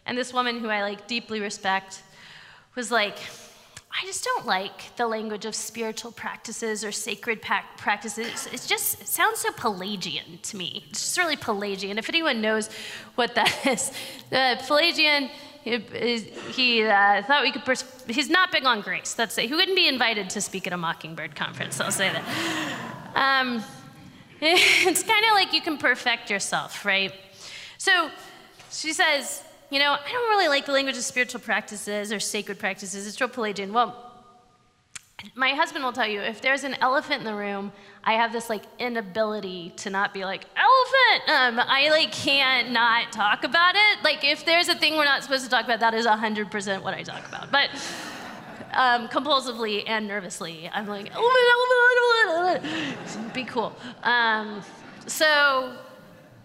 And 0.05 0.17
this 0.17 0.33
woman 0.33 0.59
who 0.59 0.69
I 0.69 0.81
like 0.81 1.07
deeply 1.07 1.39
respect 1.39 2.03
was 2.75 2.91
like, 2.91 3.17
I 3.91 4.05
just 4.05 4.23
don't 4.23 4.45
like 4.45 4.95
the 4.97 5.07
language 5.07 5.45
of 5.45 5.55
spiritual 5.55 6.11
practices 6.11 6.83
or 6.83 6.91
sacred 6.91 7.41
practices. 7.41 8.47
It 8.47 8.65
just 8.67 9.07
sounds 9.07 9.39
so 9.39 9.51
Pelagian 9.53 10.39
to 10.43 10.57
me. 10.57 10.83
It's 10.89 11.01
just 11.01 11.17
really 11.17 11.37
Pelagian. 11.37 11.97
If 11.97 12.09
anyone 12.09 12.41
knows 12.41 12.69
what 13.15 13.35
that 13.35 13.65
is, 13.65 13.91
Pelagian, 14.67 15.29
he, 15.65 16.19
he 16.51 16.83
uh, 16.83 17.23
thought 17.23 17.41
we 17.41 17.51
could, 17.51 17.65
pers- 17.65 18.03
he's 18.07 18.29
not 18.29 18.51
big 18.51 18.65
on 18.65 18.81
grace. 18.81 19.15
That's 19.15 19.35
it. 19.39 19.47
He 19.47 19.55
wouldn't 19.55 19.75
be 19.75 19.87
invited 19.87 20.29
to 20.29 20.41
speak 20.41 20.67
at 20.67 20.73
a 20.73 20.77
Mockingbird 20.77 21.35
conference, 21.35 21.81
I'll 21.81 21.91
say 21.91 22.11
that. 22.11 22.23
Um, 23.15 23.63
it's 24.41 25.01
kind 25.01 25.25
of 25.25 25.31
like 25.31 25.53
you 25.53 25.61
can 25.61 25.79
perfect 25.79 26.29
yourself, 26.29 26.85
right? 26.85 27.11
So 27.79 28.11
she 28.71 28.93
says, 28.93 29.43
you 29.71 29.79
know, 29.79 29.93
I 29.93 30.11
don't 30.11 30.29
really 30.29 30.47
like 30.47 30.67
the 30.67 30.71
language 30.71 30.97
of 30.97 31.03
spiritual 31.03 31.41
practices 31.41 32.13
or 32.13 32.19
sacred 32.19 32.59
practices. 32.59 33.07
It's 33.07 33.19
real 33.19 33.27
Pelagian. 33.27 33.73
Well, 33.73 34.04
my 35.33 35.49
husband 35.49 35.83
will 35.83 35.93
tell 35.93 36.07
you 36.07 36.19
if 36.21 36.41
there's 36.41 36.63
an 36.63 36.75
elephant 36.81 37.19
in 37.19 37.25
the 37.25 37.35
room, 37.35 37.71
I 38.03 38.13
have 38.13 38.33
this 38.33 38.49
like 38.49 38.63
inability 38.79 39.71
to 39.77 39.89
not 39.89 40.13
be 40.13 40.25
like 40.25 40.45
elephant. 40.55 41.29
Um, 41.59 41.65
I 41.67 41.89
like 41.89 42.11
can't 42.11 42.71
not 42.71 43.11
talk 43.11 43.43
about 43.43 43.75
it. 43.75 44.03
Like 44.03 44.23
if 44.23 44.45
there's 44.45 44.67
a 44.67 44.75
thing 44.75 44.97
we're 44.97 45.05
not 45.05 45.23
supposed 45.23 45.43
to 45.45 45.49
talk 45.49 45.65
about, 45.65 45.79
that 45.79 45.93
is 45.93 46.05
hundred 46.05 46.51
percent 46.51 46.83
what 46.83 46.93
I 46.93 47.03
talk 47.03 47.27
about. 47.27 47.51
But 47.51 47.69
um, 48.73 49.07
compulsively 49.07 49.83
and 49.87 50.07
nervously, 50.07 50.69
I'm 50.71 50.85
like 50.85 51.09
elephant, 51.13 51.35
elephant, 52.27 52.63
elephant. 52.65 53.33
Be 53.33 53.43
cool. 53.45 53.73
Um, 54.03 54.61
so 55.07 55.77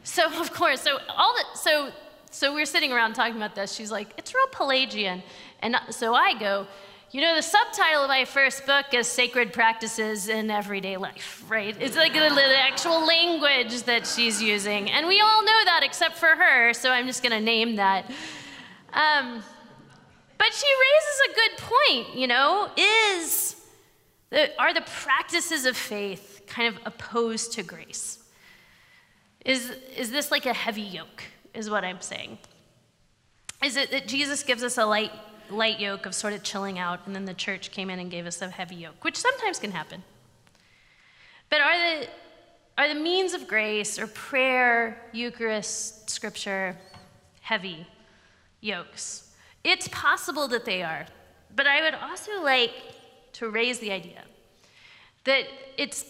so 0.05 0.27
of 0.41 0.53
course, 0.53 0.81
so 0.81 0.99
all 1.09 1.35
the, 1.35 1.59
so 1.59 1.91
so 2.31 2.55
we're 2.55 2.67
sitting 2.67 2.93
around 2.93 3.15
talking 3.15 3.37
about 3.37 3.57
this. 3.57 3.73
She's 3.73 3.91
like, 3.91 4.15
it's 4.17 4.33
real 4.33 4.47
Pelagian, 4.53 5.23
and 5.61 5.77
so 5.91 6.15
I 6.15 6.39
go, 6.39 6.67
you 7.13 7.21
know, 7.21 7.35
the 7.35 7.43
subtitle 7.43 8.05
of 8.05 8.09
my 8.09 8.25
first 8.25 8.67
book 8.67 8.87
is 8.93 9.09
Sacred 9.09 9.53
Practices 9.53 10.29
in 10.29 10.49
Everyday 10.49 10.97
Life, 10.97 11.45
right? 11.49 11.77
It's 11.81 11.97
like 11.97 12.13
the, 12.13 12.21
the 12.21 12.61
actual 12.61 13.05
language 13.05 13.83
that 13.83 14.07
she's 14.07 14.41
using, 14.41 14.89
and 14.89 15.09
we 15.09 15.21
all 15.21 15.45
know 15.45 15.65
that 15.65 15.81
except 15.83 16.17
for 16.17 16.29
her. 16.29 16.73
So 16.73 16.93
I'm 16.93 17.07
just 17.07 17.21
going 17.25 17.33
to 17.33 17.41
name 17.41 17.77
that. 17.77 18.05
Um, 18.93 19.43
but 20.39 20.55
she 20.55 20.67
raises 20.67 21.21
a 21.29 21.35
good 21.35 21.51
point. 21.59 22.17
You 22.17 22.29
know, 22.29 22.71
is 22.77 23.57
the, 24.31 24.57
are 24.61 24.73
the 24.73 24.83
practices 24.83 25.67
of 25.67 25.77
faith 25.77 26.43
kind 26.47 26.73
of 26.73 26.81
opposed 26.87 27.53
to 27.55 27.65
grace? 27.65 28.23
Is, 29.45 29.73
is 29.97 30.13
this 30.13 30.31
like 30.31 30.47
a 30.47 30.53
heavy 30.53 30.83
yoke, 30.83 31.25
is 31.55 31.69
what 31.69 31.85
I'm 31.85 32.01
saying? 32.01 32.39
Is 33.65 33.77
it 33.77 33.91
that 33.91 34.07
Jesus 34.07 34.45
gives 34.45 34.63
us 34.63 34.79
a 34.79 34.87
light, 34.87 35.11
light 35.51 35.81
yoke 35.81 36.07
of 36.07 36.15
sort 36.15 36.33
of 36.33 36.43
chilling 36.43 36.79
out, 36.79 37.07
and 37.07 37.15
then 37.15 37.25
the 37.25 37.35
church 37.35 37.71
came 37.71 37.91
in 37.91 37.99
and 37.99 38.11
gave 38.11 38.27
us 38.27 38.41
a 38.43 38.49
heavy 38.49 38.77
yoke, 38.77 39.05
which 39.05 39.17
sometimes 39.17 39.59
can 39.59 39.73
happen. 39.73 40.03
But 41.49 41.61
are 41.61 41.77
the, 41.77 42.09
are 42.79 42.89
the 42.89 43.01
means 43.01 43.35
of 43.35 43.47
grace 43.47 43.99
or 43.99 44.07
prayer, 44.07 45.01
Eucharist, 45.13 46.09
scripture, 46.09 46.77
heavy 47.41 47.87
yokes? 48.61 49.31
It's 49.65 49.89
possible 49.89 50.49
that 50.49 50.65
they 50.65 50.83
are, 50.83 51.07
but 51.55 51.67
I 51.67 51.83
would 51.83 51.95
also 51.95 52.43
like 52.43 52.73
to 53.33 53.51
raise 53.51 53.79
the 53.79 53.93
idea 53.93 54.23
that 55.25 55.45
it's 55.77 56.05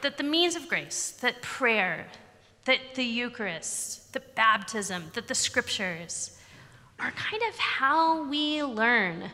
that 0.00 0.16
the 0.16 0.22
means 0.22 0.56
of 0.56 0.68
grace, 0.68 1.12
that 1.22 1.40
prayer, 1.42 2.06
that 2.64 2.78
the 2.94 3.04
Eucharist, 3.04 4.12
the 4.12 4.20
baptism, 4.20 5.04
that 5.14 5.28
the 5.28 5.34
scriptures 5.34 6.33
are 7.04 7.10
kind 7.10 7.42
of 7.50 7.58
how 7.58 8.26
we 8.30 8.62
learn 8.62 9.30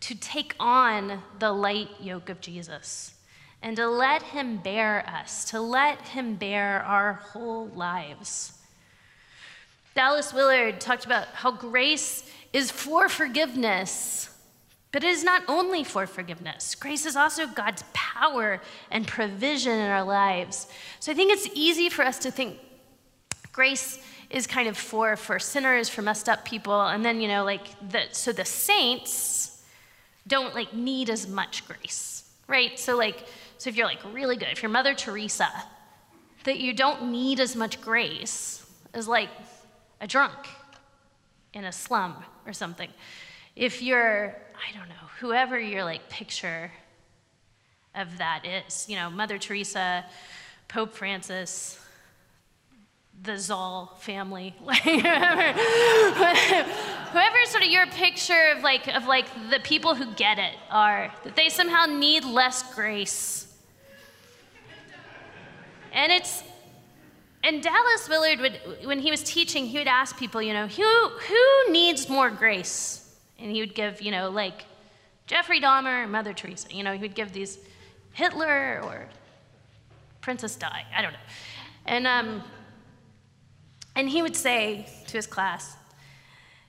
to 0.00 0.16
take 0.16 0.56
on 0.58 1.22
the 1.38 1.52
light 1.52 1.88
yoke 2.00 2.28
of 2.28 2.40
Jesus 2.40 3.14
and 3.62 3.76
to 3.76 3.86
let 3.88 4.20
him 4.20 4.56
bear 4.56 5.08
us, 5.08 5.44
to 5.50 5.60
let 5.60 6.02
him 6.08 6.34
bear 6.34 6.82
our 6.82 7.12
whole 7.12 7.68
lives. 7.68 8.58
Dallas 9.94 10.34
Willard 10.34 10.80
talked 10.80 11.06
about 11.06 11.28
how 11.28 11.52
grace 11.52 12.28
is 12.52 12.72
for 12.72 13.08
forgiveness, 13.08 14.28
but 14.90 15.04
it 15.04 15.10
is 15.10 15.22
not 15.22 15.42
only 15.46 15.84
for 15.84 16.08
forgiveness. 16.08 16.74
Grace 16.74 17.06
is 17.06 17.14
also 17.14 17.46
God's 17.46 17.84
power 17.92 18.60
and 18.90 19.06
provision 19.06 19.72
in 19.72 19.88
our 19.88 20.02
lives. 20.02 20.66
So 20.98 21.12
I 21.12 21.14
think 21.14 21.30
it's 21.30 21.48
easy 21.54 21.88
for 21.88 22.04
us 22.04 22.18
to 22.18 22.32
think 22.32 22.58
grace 23.54 23.98
is 24.30 24.46
kind 24.46 24.68
of 24.68 24.76
for 24.76 25.16
for 25.16 25.38
sinners, 25.38 25.88
for 25.88 26.02
messed 26.02 26.28
up 26.28 26.44
people, 26.44 26.82
and 26.88 27.04
then 27.04 27.20
you 27.20 27.28
know 27.28 27.44
like 27.44 27.66
the 27.90 28.02
so 28.10 28.32
the 28.32 28.44
saints 28.44 29.62
don't 30.26 30.54
like 30.54 30.74
need 30.74 31.08
as 31.08 31.28
much 31.28 31.66
grace, 31.66 32.24
right? 32.48 32.78
So 32.78 32.96
like 32.96 33.24
so 33.58 33.70
if 33.70 33.76
you're 33.76 33.86
like 33.86 34.02
really 34.12 34.36
good, 34.36 34.48
if 34.50 34.62
you're 34.62 34.70
Mother 34.70 34.94
Teresa, 34.94 35.48
that 36.44 36.58
you 36.58 36.72
don't 36.72 37.10
need 37.10 37.40
as 37.40 37.54
much 37.56 37.80
grace 37.80 38.66
as 38.92 39.08
like 39.08 39.30
a 40.00 40.06
drunk 40.06 40.48
in 41.54 41.64
a 41.64 41.72
slum 41.72 42.16
or 42.46 42.52
something. 42.52 42.90
If 43.56 43.80
you're, 43.80 44.36
I 44.54 44.76
don't 44.76 44.88
know, 44.88 45.06
whoever 45.20 45.58
your 45.58 45.84
like 45.84 46.08
picture 46.08 46.72
of 47.94 48.18
that 48.18 48.44
is, 48.44 48.86
you 48.88 48.96
know, 48.96 49.08
Mother 49.08 49.38
Teresa, 49.38 50.04
Pope 50.68 50.92
Francis, 50.92 51.78
the 53.22 53.38
Zahl 53.38 53.96
family, 54.00 54.54
whoever, 54.60 55.54
sort 57.46 57.62
of 57.62 57.70
your 57.70 57.86
picture 57.86 58.52
of 58.54 58.62
like 58.62 58.88
of 58.88 59.06
like 59.06 59.26
the 59.50 59.60
people 59.60 59.94
who 59.94 60.12
get 60.14 60.38
it 60.38 60.54
are 60.70 61.12
that 61.24 61.36
they 61.36 61.48
somehow 61.48 61.86
need 61.86 62.24
less 62.24 62.74
grace, 62.74 63.46
and 65.92 66.12
it's 66.12 66.42
and 67.44 67.62
Dallas 67.62 68.08
Willard 68.08 68.40
would, 68.40 68.58
when 68.86 68.98
he 68.98 69.10
was 69.10 69.22
teaching, 69.22 69.66
he 69.66 69.76
would 69.76 69.86
ask 69.86 70.16
people, 70.16 70.40
you 70.40 70.54
know, 70.54 70.66
who, 70.66 71.08
who 71.10 71.70
needs 71.70 72.08
more 72.08 72.30
grace? 72.30 73.14
And 73.38 73.52
he 73.52 73.60
would 73.60 73.74
give, 73.74 74.00
you 74.00 74.10
know, 74.10 74.30
like 74.30 74.64
Jeffrey 75.26 75.60
Dahmer 75.60 76.08
Mother 76.08 76.32
Teresa. 76.32 76.74
You 76.74 76.82
know, 76.82 76.94
he 76.94 77.00
would 77.00 77.14
give 77.14 77.34
these 77.34 77.58
Hitler 78.14 78.80
or 78.82 79.08
Princess 80.22 80.56
Di. 80.56 80.86
I 80.96 81.02
don't 81.02 81.12
know. 81.12 81.18
And, 81.84 82.06
um, 82.06 82.42
and 83.96 84.08
he 84.08 84.22
would 84.22 84.36
say 84.36 84.86
to 85.06 85.12
his 85.12 85.26
class, 85.26 85.76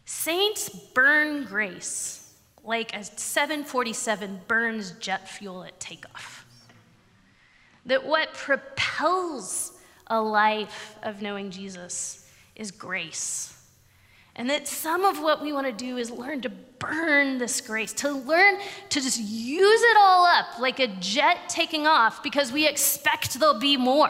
Saints 0.06 0.70
burn 0.70 1.46
grace 1.46 2.34
like 2.64 2.96
a 2.96 3.04
747 3.04 4.42
burns 4.48 4.92
jet 5.00 5.28
fuel 5.28 5.64
at 5.64 5.80
takeoff. 5.80 6.46
That 7.86 8.06
what 8.06 8.34
propels 8.34 9.74
a 10.08 10.22
life 10.22 10.96
of 11.04 11.22
knowing 11.22 11.52
Jesus 11.52 12.30
is 12.56 12.72
grace. 12.72 13.52
And 14.36 14.50
that 14.50 14.68
some 14.68 15.06
of 15.06 15.22
what 15.22 15.42
we 15.42 15.54
want 15.54 15.66
to 15.66 15.74
do 15.74 15.98
is 15.98 16.12
learn 16.12 16.42
to 16.42 16.50
burn 16.50 17.38
this 17.38 17.62
grace, 17.62 17.94
to 17.94 18.12
learn 18.12 18.58
to 18.90 19.02
just 19.02 19.20
use 19.20 19.82
it 19.82 19.98
all 19.98 20.26
up 20.26 20.60
like 20.60 20.80
a 20.80 20.88
jet 20.88 21.38
taking 21.48 21.88
off 21.88 22.22
because 22.22 22.52
we 22.52 22.68
expect 22.68 23.40
there'll 23.40 23.60
be 23.60 23.78
more. 23.78 24.10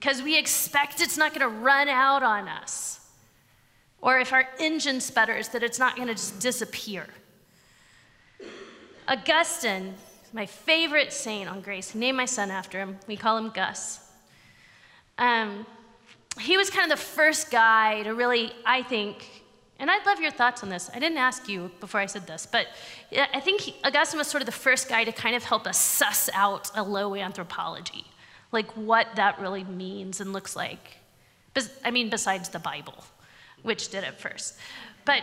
Because 0.00 0.22
we 0.22 0.38
expect 0.38 1.00
it's 1.00 1.18
not 1.18 1.34
going 1.34 1.48
to 1.48 1.60
run 1.60 1.88
out 1.88 2.22
on 2.22 2.48
us. 2.48 3.00
Or 4.00 4.18
if 4.18 4.32
our 4.32 4.48
engine 4.58 5.00
sputters, 5.00 5.48
that 5.48 5.62
it's 5.62 5.78
not 5.78 5.94
going 5.94 6.08
to 6.08 6.14
just 6.14 6.40
disappear. 6.40 7.06
Augustine, 9.06 9.94
my 10.32 10.46
favorite 10.46 11.12
saint 11.12 11.50
on 11.50 11.60
grace, 11.60 11.94
named 11.94 12.16
my 12.16 12.24
son 12.24 12.50
after 12.50 12.78
him. 12.78 12.98
We 13.06 13.16
call 13.16 13.36
him 13.36 13.50
Gus. 13.50 14.00
Um, 15.18 15.66
he 16.40 16.56
was 16.56 16.70
kind 16.70 16.90
of 16.90 16.98
the 16.98 17.04
first 17.04 17.50
guy 17.50 18.02
to 18.04 18.14
really, 18.14 18.52
I 18.64 18.82
think, 18.82 19.42
and 19.78 19.90
I'd 19.90 20.04
love 20.06 20.20
your 20.20 20.30
thoughts 20.30 20.62
on 20.62 20.68
this. 20.68 20.90
I 20.94 20.98
didn't 20.98 21.18
ask 21.18 21.48
you 21.48 21.70
before 21.80 22.00
I 22.00 22.06
said 22.06 22.26
this, 22.26 22.46
but 22.50 22.68
I 23.12 23.40
think 23.40 23.74
Augustine 23.82 24.18
was 24.18 24.28
sort 24.28 24.42
of 24.42 24.46
the 24.46 24.52
first 24.52 24.88
guy 24.88 25.04
to 25.04 25.12
kind 25.12 25.34
of 25.34 25.44
help 25.44 25.66
us 25.66 25.78
suss 25.78 26.30
out 26.32 26.70
a 26.74 26.82
low 26.82 27.14
anthropology, 27.14 28.04
like 28.52 28.70
what 28.76 29.08
that 29.16 29.40
really 29.40 29.64
means 29.64 30.20
and 30.20 30.32
looks 30.32 30.56
like. 30.56 30.98
I 31.84 31.90
mean, 31.90 32.10
besides 32.10 32.48
the 32.48 32.58
Bible, 32.58 33.04
which 33.62 33.88
did 33.88 34.04
it 34.04 34.14
first. 34.14 34.56
But 35.04 35.22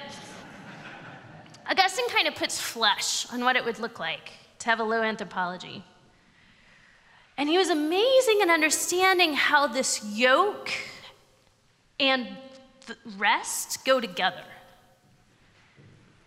Augustine 1.69 2.09
kind 2.09 2.27
of 2.27 2.35
puts 2.35 2.59
flesh 2.59 3.31
on 3.31 3.43
what 3.43 3.55
it 3.55 3.65
would 3.65 3.79
look 3.79 3.99
like 3.99 4.31
to 4.59 4.69
have 4.69 4.79
a 4.79 4.83
low 4.83 5.01
anthropology. 5.01 5.83
And 7.37 7.47
he 7.49 7.57
was 7.57 7.69
amazing 7.69 8.41
in 8.41 8.49
understanding 8.49 9.33
how 9.33 9.67
this 9.67 10.03
yoke 10.03 10.71
and 11.99 12.27
rest 13.17 13.85
go 13.85 13.99
together. 13.99 14.43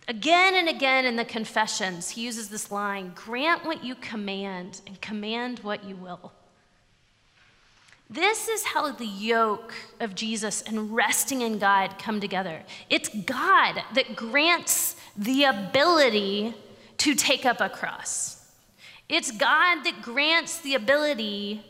Again 0.07 0.55
and 0.55 0.69
again 0.69 1.05
in 1.05 1.15
the 1.15 1.25
Confessions, 1.25 2.11
he 2.11 2.21
uses 2.21 2.49
this 2.49 2.71
line 2.71 3.11
grant 3.15 3.65
what 3.65 3.83
you 3.83 3.95
command 3.95 4.81
and 4.87 4.99
command 5.01 5.59
what 5.59 5.83
you 5.83 5.95
will. 5.95 6.31
This 8.11 8.49
is 8.49 8.65
how 8.65 8.91
the 8.91 9.05
yoke 9.05 9.73
of 10.01 10.15
Jesus 10.15 10.61
and 10.63 10.93
resting 10.93 11.41
in 11.43 11.59
God 11.59 11.97
come 11.97 12.19
together. 12.19 12.61
It's 12.89 13.07
God 13.07 13.81
that 13.95 14.17
grants 14.17 14.97
the 15.15 15.45
ability 15.45 16.53
to 16.97 17.15
take 17.15 17.45
up 17.45 17.61
a 17.61 17.69
cross. 17.69 18.51
It's 19.07 19.31
God 19.31 19.83
that 19.83 20.01
grants 20.01 20.59
the 20.59 20.75
ability 20.75 21.63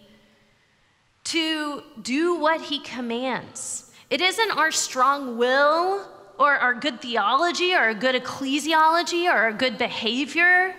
to 1.26 1.84
do 2.02 2.36
what 2.36 2.60
He 2.60 2.80
commands. 2.80 3.92
It 4.10 4.20
isn't 4.20 4.52
our 4.58 4.72
strong 4.72 5.38
will 5.38 6.08
or 6.40 6.54
our 6.54 6.74
good 6.74 7.04
theology 7.04 7.76
or 7.76 7.90
a 7.90 7.96
good 7.96 8.16
ecclesiology 8.16 9.32
or 9.32 9.50
a 9.50 9.54
good 9.54 9.78
behavior. 9.78 10.74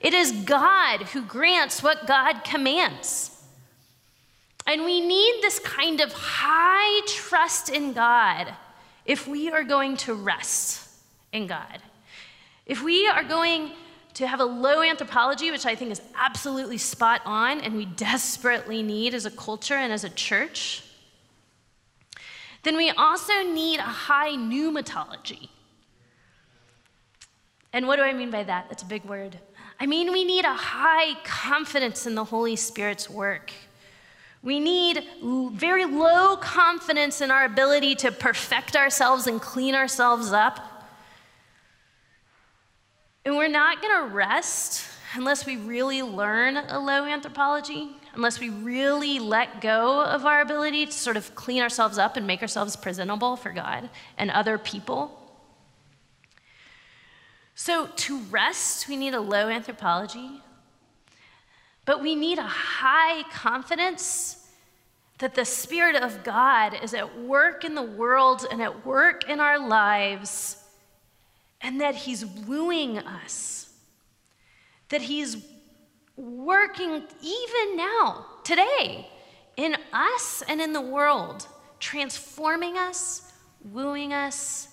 It 0.00 0.14
is 0.14 0.30
God 0.30 1.02
who 1.08 1.22
grants 1.22 1.82
what 1.82 2.06
God 2.06 2.44
commands. 2.44 3.37
And 4.68 4.84
we 4.84 5.00
need 5.00 5.40
this 5.40 5.58
kind 5.60 6.02
of 6.02 6.12
high 6.12 7.00
trust 7.06 7.70
in 7.70 7.94
God 7.94 8.54
if 9.06 9.26
we 9.26 9.50
are 9.50 9.64
going 9.64 9.96
to 9.96 10.12
rest 10.12 10.86
in 11.32 11.46
God. 11.46 11.80
If 12.66 12.82
we 12.82 13.08
are 13.08 13.24
going 13.24 13.72
to 14.12 14.26
have 14.26 14.40
a 14.40 14.44
low 14.44 14.82
anthropology, 14.82 15.50
which 15.50 15.64
I 15.64 15.74
think 15.74 15.90
is 15.90 16.02
absolutely 16.14 16.76
spot 16.76 17.22
on 17.24 17.62
and 17.62 17.76
we 17.76 17.86
desperately 17.86 18.82
need 18.82 19.14
as 19.14 19.24
a 19.24 19.30
culture 19.30 19.74
and 19.74 19.90
as 19.90 20.04
a 20.04 20.10
church, 20.10 20.84
then 22.62 22.76
we 22.76 22.90
also 22.90 23.42
need 23.44 23.78
a 23.78 23.84
high 23.84 24.32
pneumatology. 24.32 25.48
And 27.72 27.86
what 27.86 27.96
do 27.96 28.02
I 28.02 28.12
mean 28.12 28.30
by 28.30 28.42
that? 28.42 28.66
That's 28.68 28.82
a 28.82 28.86
big 28.86 29.04
word. 29.06 29.38
I 29.80 29.86
mean, 29.86 30.12
we 30.12 30.24
need 30.24 30.44
a 30.44 30.52
high 30.52 31.14
confidence 31.24 32.06
in 32.06 32.14
the 32.14 32.24
Holy 32.24 32.56
Spirit's 32.56 33.08
work. 33.08 33.50
We 34.42 34.60
need 34.60 35.04
very 35.22 35.84
low 35.84 36.36
confidence 36.36 37.20
in 37.20 37.30
our 37.30 37.44
ability 37.44 37.96
to 37.96 38.12
perfect 38.12 38.76
ourselves 38.76 39.26
and 39.26 39.40
clean 39.40 39.74
ourselves 39.74 40.32
up 40.32 40.78
and 43.28 43.36
we're 43.36 43.46
not 43.46 43.82
going 43.82 44.08
to 44.08 44.14
rest 44.14 44.88
unless 45.12 45.44
we 45.44 45.58
really 45.58 46.00
learn 46.00 46.56
a 46.56 46.78
low 46.78 47.04
anthropology, 47.04 47.90
unless 48.14 48.40
we 48.40 48.48
really 48.48 49.18
let 49.18 49.60
go 49.60 50.02
of 50.02 50.24
our 50.24 50.40
ability 50.40 50.86
to 50.86 50.92
sort 50.92 51.18
of 51.18 51.34
clean 51.34 51.60
ourselves 51.60 51.98
up 51.98 52.16
and 52.16 52.26
make 52.26 52.40
ourselves 52.40 52.74
presentable 52.74 53.36
for 53.36 53.52
God 53.52 53.90
and 54.16 54.30
other 54.30 54.56
people. 54.56 55.30
So, 57.54 57.88
to 57.96 58.18
rest, 58.30 58.88
we 58.88 58.96
need 58.96 59.12
a 59.12 59.20
low 59.20 59.50
anthropology, 59.50 60.40
but 61.88 62.02
we 62.02 62.14
need 62.14 62.38
a 62.38 62.42
high 62.42 63.22
confidence 63.32 64.46
that 65.20 65.34
the 65.34 65.44
Spirit 65.46 65.96
of 65.96 66.22
God 66.22 66.78
is 66.82 66.92
at 66.92 67.18
work 67.22 67.64
in 67.64 67.74
the 67.74 67.82
world 67.82 68.44
and 68.50 68.60
at 68.60 68.84
work 68.84 69.26
in 69.26 69.40
our 69.40 69.58
lives 69.58 70.62
and 71.62 71.80
that 71.80 71.94
He's 71.94 72.26
wooing 72.26 72.98
us, 72.98 73.72
that 74.90 75.00
He's 75.00 75.38
working 76.14 77.04
even 77.22 77.76
now, 77.78 78.26
today, 78.44 79.08
in 79.56 79.74
us 79.90 80.42
and 80.46 80.60
in 80.60 80.74
the 80.74 80.82
world, 80.82 81.46
transforming 81.80 82.76
us, 82.76 83.32
wooing 83.64 84.12
us, 84.12 84.68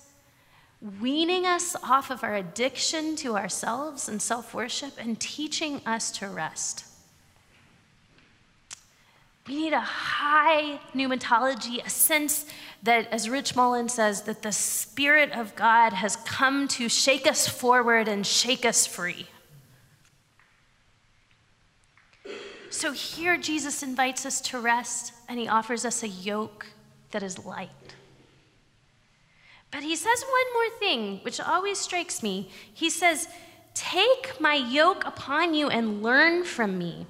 weaning 1.00 1.46
us 1.46 1.76
off 1.82 2.10
of 2.10 2.22
our 2.22 2.34
addiction 2.34 3.16
to 3.16 3.38
ourselves 3.38 4.06
and 4.06 4.20
self 4.20 4.52
worship, 4.52 4.92
and 4.98 5.18
teaching 5.18 5.80
us 5.86 6.10
to 6.10 6.28
rest. 6.28 6.85
We 9.46 9.54
need 9.54 9.72
a 9.72 9.80
high 9.80 10.80
pneumatology, 10.94 11.84
a 11.84 11.90
sense 11.90 12.46
that, 12.82 13.08
as 13.12 13.28
Rich 13.28 13.54
Mullins 13.54 13.94
says, 13.94 14.22
that 14.22 14.42
the 14.42 14.50
Spirit 14.50 15.30
of 15.32 15.54
God 15.54 15.92
has 15.92 16.16
come 16.16 16.66
to 16.68 16.88
shake 16.88 17.28
us 17.28 17.46
forward 17.46 18.08
and 18.08 18.26
shake 18.26 18.64
us 18.64 18.86
free. 18.86 19.26
So 22.70 22.92
here, 22.92 23.36
Jesus 23.36 23.82
invites 23.82 24.26
us 24.26 24.40
to 24.42 24.58
rest 24.58 25.12
and 25.28 25.38
he 25.38 25.48
offers 25.48 25.84
us 25.84 26.02
a 26.02 26.08
yoke 26.08 26.66
that 27.12 27.22
is 27.22 27.44
light. 27.44 27.70
But 29.70 29.82
he 29.82 29.96
says 29.96 30.24
one 30.24 30.52
more 30.52 30.78
thing, 30.78 31.20
which 31.22 31.40
always 31.40 31.78
strikes 31.78 32.22
me. 32.22 32.50
He 32.72 32.90
says, 32.90 33.28
Take 33.74 34.40
my 34.40 34.54
yoke 34.54 35.04
upon 35.06 35.54
you 35.54 35.68
and 35.68 36.02
learn 36.02 36.44
from 36.44 36.78
me. 36.78 37.06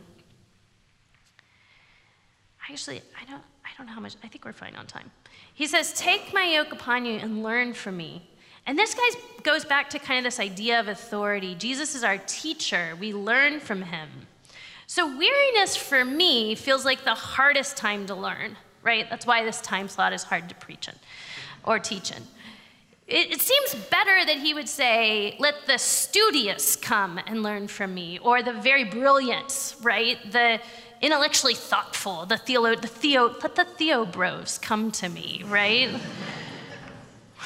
Actually, 2.71 3.01
I 3.21 3.25
don't, 3.25 3.43
I 3.65 3.69
don't 3.77 3.87
know 3.87 3.93
how 3.93 4.01
much, 4.01 4.17
I 4.25 4.29
think 4.29 4.45
we're 4.45 4.53
fine 4.53 4.75
on 4.77 4.87
time. 4.87 5.11
He 5.55 5.67
says, 5.67 5.93
Take 5.93 6.33
my 6.35 6.45
yoke 6.45 6.73
upon 6.73 7.07
you 7.07 7.19
and 7.19 7.43
learn 7.43 7.73
from 7.73 7.97
me. 7.97 8.29
And 8.67 8.77
this 8.77 8.95
guy 8.95 9.21
goes 9.45 9.65
back 9.65 9.89
to 9.91 9.99
kind 9.99 10.19
of 10.19 10.25
this 10.25 10.41
idea 10.41 10.81
of 10.81 10.89
authority. 10.89 11.55
Jesus 11.55 11.95
is 11.95 12.03
our 12.03 12.19
teacher, 12.19 12.97
we 12.99 13.13
learn 13.13 13.61
from 13.61 13.83
him. 13.83 14.09
So, 14.89 15.07
weariness 15.07 15.77
for 15.77 16.05
me 16.05 16.55
feels 16.55 16.85
like 16.85 17.05
the 17.05 17.15
hardest 17.15 17.77
time 17.77 18.07
to 18.07 18.15
learn, 18.15 18.57
right? 18.83 19.09
That's 19.09 19.27
why 19.27 19.45
this 19.45 19.61
time 19.61 19.89
slot 19.89 20.13
is 20.13 20.25
hard 20.25 20.49
to 20.49 20.55
preach 20.57 20.89
in 20.89 20.95
or 21.65 21.79
teach 21.79 22.11
in. 22.11 22.23
It, 23.09 23.33
it, 23.33 23.41
seems 23.41 23.75
better 23.89 24.25
that 24.25 24.37
he 24.39 24.53
would 24.53 24.69
say, 24.69 25.37
Let 25.39 25.67
the 25.67 25.79
studious 25.79 26.75
come 26.75 27.21
and 27.27 27.43
learn 27.43 27.69
from 27.69 27.95
me, 27.95 28.19
or 28.19 28.43
the 28.43 28.53
very 28.53 28.85
brilliant, 28.85 29.77
right? 29.81 30.19
The 30.33 30.61
intellectually 31.01 31.55
thoughtful, 31.55 32.27
the 32.27 32.37
theo, 32.37 32.75
the 32.75 32.87
theo, 32.87 33.35
let 33.43 33.55
the 33.55 33.65
theo 33.65 34.05
bros 34.05 34.59
come 34.59 34.91
to 34.93 35.09
me, 35.09 35.43
right? 35.47 35.91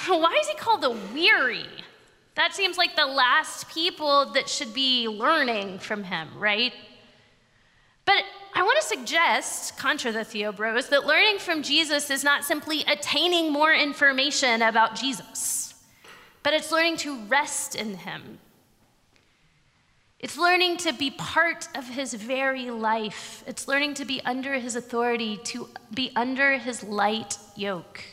Why 0.06 0.38
is 0.40 0.48
he 0.48 0.56
called 0.56 0.82
the 0.82 0.96
weary? 1.12 1.66
That 2.36 2.54
seems 2.54 2.78
like 2.78 2.96
the 2.96 3.06
last 3.06 3.68
people 3.68 4.32
that 4.32 4.48
should 4.48 4.72
be 4.72 5.08
learning 5.08 5.80
from 5.80 6.04
him, 6.04 6.28
right? 6.38 6.72
But 8.04 8.24
I 8.54 8.62
want 8.62 8.80
to 8.80 8.86
suggest, 8.86 9.76
contra 9.78 10.10
the 10.10 10.20
Theobros, 10.20 10.88
that 10.88 11.06
learning 11.06 11.38
from 11.38 11.62
Jesus 11.62 12.10
is 12.10 12.24
not 12.24 12.44
simply 12.44 12.82
attaining 12.84 13.52
more 13.52 13.72
information 13.72 14.62
about 14.62 14.96
Jesus, 14.96 15.74
but 16.42 16.54
it's 16.54 16.72
learning 16.72 16.96
to 16.98 17.16
rest 17.26 17.74
in 17.74 17.94
him. 17.98 18.38
It's 20.20 20.36
learning 20.36 20.76
to 20.78 20.92
be 20.92 21.10
part 21.10 21.66
of 21.74 21.88
his 21.88 22.12
very 22.12 22.70
life. 22.70 23.42
It's 23.46 23.66
learning 23.66 23.94
to 23.94 24.04
be 24.04 24.20
under 24.22 24.54
his 24.54 24.76
authority, 24.76 25.38
to 25.44 25.70
be 25.94 26.12
under 26.14 26.58
his 26.58 26.82
light 26.82 27.38
yoke. 27.56 28.04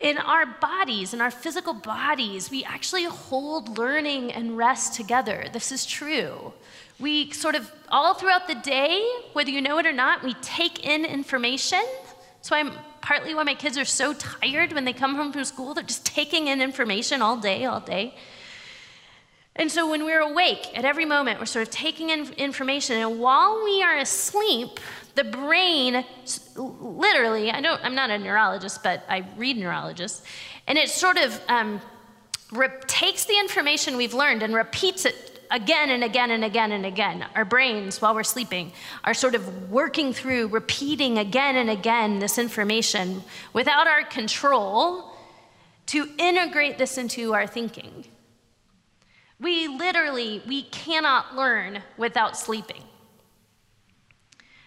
In 0.00 0.18
our 0.18 0.46
bodies, 0.46 1.14
in 1.14 1.20
our 1.20 1.32
physical 1.32 1.74
bodies, 1.74 2.48
we 2.48 2.62
actually 2.62 3.04
hold 3.04 3.76
learning 3.76 4.32
and 4.32 4.56
rest 4.56 4.94
together. 4.94 5.46
This 5.52 5.72
is 5.72 5.84
true. 5.84 6.52
We 7.00 7.32
sort 7.32 7.56
of, 7.56 7.72
all 7.88 8.14
throughout 8.14 8.46
the 8.46 8.54
day, 8.54 9.04
whether 9.32 9.50
you 9.50 9.60
know 9.60 9.78
it 9.78 9.86
or 9.86 9.92
not, 9.92 10.22
we 10.22 10.34
take 10.34 10.86
in 10.86 11.04
information. 11.04 11.82
So 12.40 12.54
I'm 12.54 12.70
partly 13.00 13.34
why 13.34 13.42
my 13.42 13.54
kids 13.54 13.76
are 13.78 13.84
so 13.84 14.12
tired 14.12 14.74
when 14.74 14.84
they 14.84 14.92
come 14.92 15.16
home 15.16 15.32
from 15.32 15.44
school. 15.44 15.74
They're 15.74 15.82
just 15.82 16.06
taking 16.06 16.46
in 16.46 16.60
information 16.60 17.20
all 17.20 17.36
day, 17.36 17.64
all 17.64 17.80
day. 17.80 18.14
And 19.56 19.70
so 19.70 19.88
when 19.88 20.04
we're 20.04 20.20
awake 20.20 20.76
at 20.76 20.84
every 20.84 21.04
moment, 21.04 21.38
we're 21.38 21.46
sort 21.46 21.66
of 21.66 21.72
taking 21.72 22.10
in 22.10 22.32
information. 22.32 22.96
And 22.96 23.20
while 23.20 23.62
we 23.62 23.82
are 23.82 23.98
asleep, 23.98 24.80
the 25.14 25.24
brain 25.24 26.04
literally, 26.56 27.52
I 27.52 27.60
don't, 27.60 27.80
I'm 27.84 27.94
not 27.94 28.10
a 28.10 28.18
neurologist, 28.18 28.82
but 28.82 29.04
I 29.08 29.24
read 29.36 29.56
neurologists, 29.56 30.22
and 30.66 30.76
it 30.76 30.88
sort 30.88 31.18
of 31.18 31.40
um, 31.48 31.80
takes 32.88 33.26
the 33.26 33.38
information 33.38 33.96
we've 33.96 34.14
learned 34.14 34.42
and 34.42 34.54
repeats 34.54 35.04
it 35.04 35.46
again 35.50 35.90
and 35.90 36.02
again 36.02 36.32
and 36.32 36.44
again 36.44 36.72
and 36.72 36.84
again. 36.84 37.24
Our 37.36 37.44
brains, 37.44 38.02
while 38.02 38.14
we're 38.14 38.24
sleeping, 38.24 38.72
are 39.04 39.14
sort 39.14 39.36
of 39.36 39.70
working 39.70 40.12
through, 40.12 40.48
repeating 40.48 41.18
again 41.18 41.54
and 41.54 41.70
again 41.70 42.18
this 42.18 42.38
information 42.38 43.22
without 43.52 43.86
our 43.86 44.02
control 44.02 45.12
to 45.86 46.08
integrate 46.18 46.78
this 46.78 46.98
into 46.98 47.34
our 47.34 47.46
thinking. 47.46 48.04
We 49.44 49.68
literally, 49.68 50.40
we 50.48 50.62
cannot 50.62 51.36
learn 51.36 51.82
without 51.98 52.34
sleeping. 52.34 52.82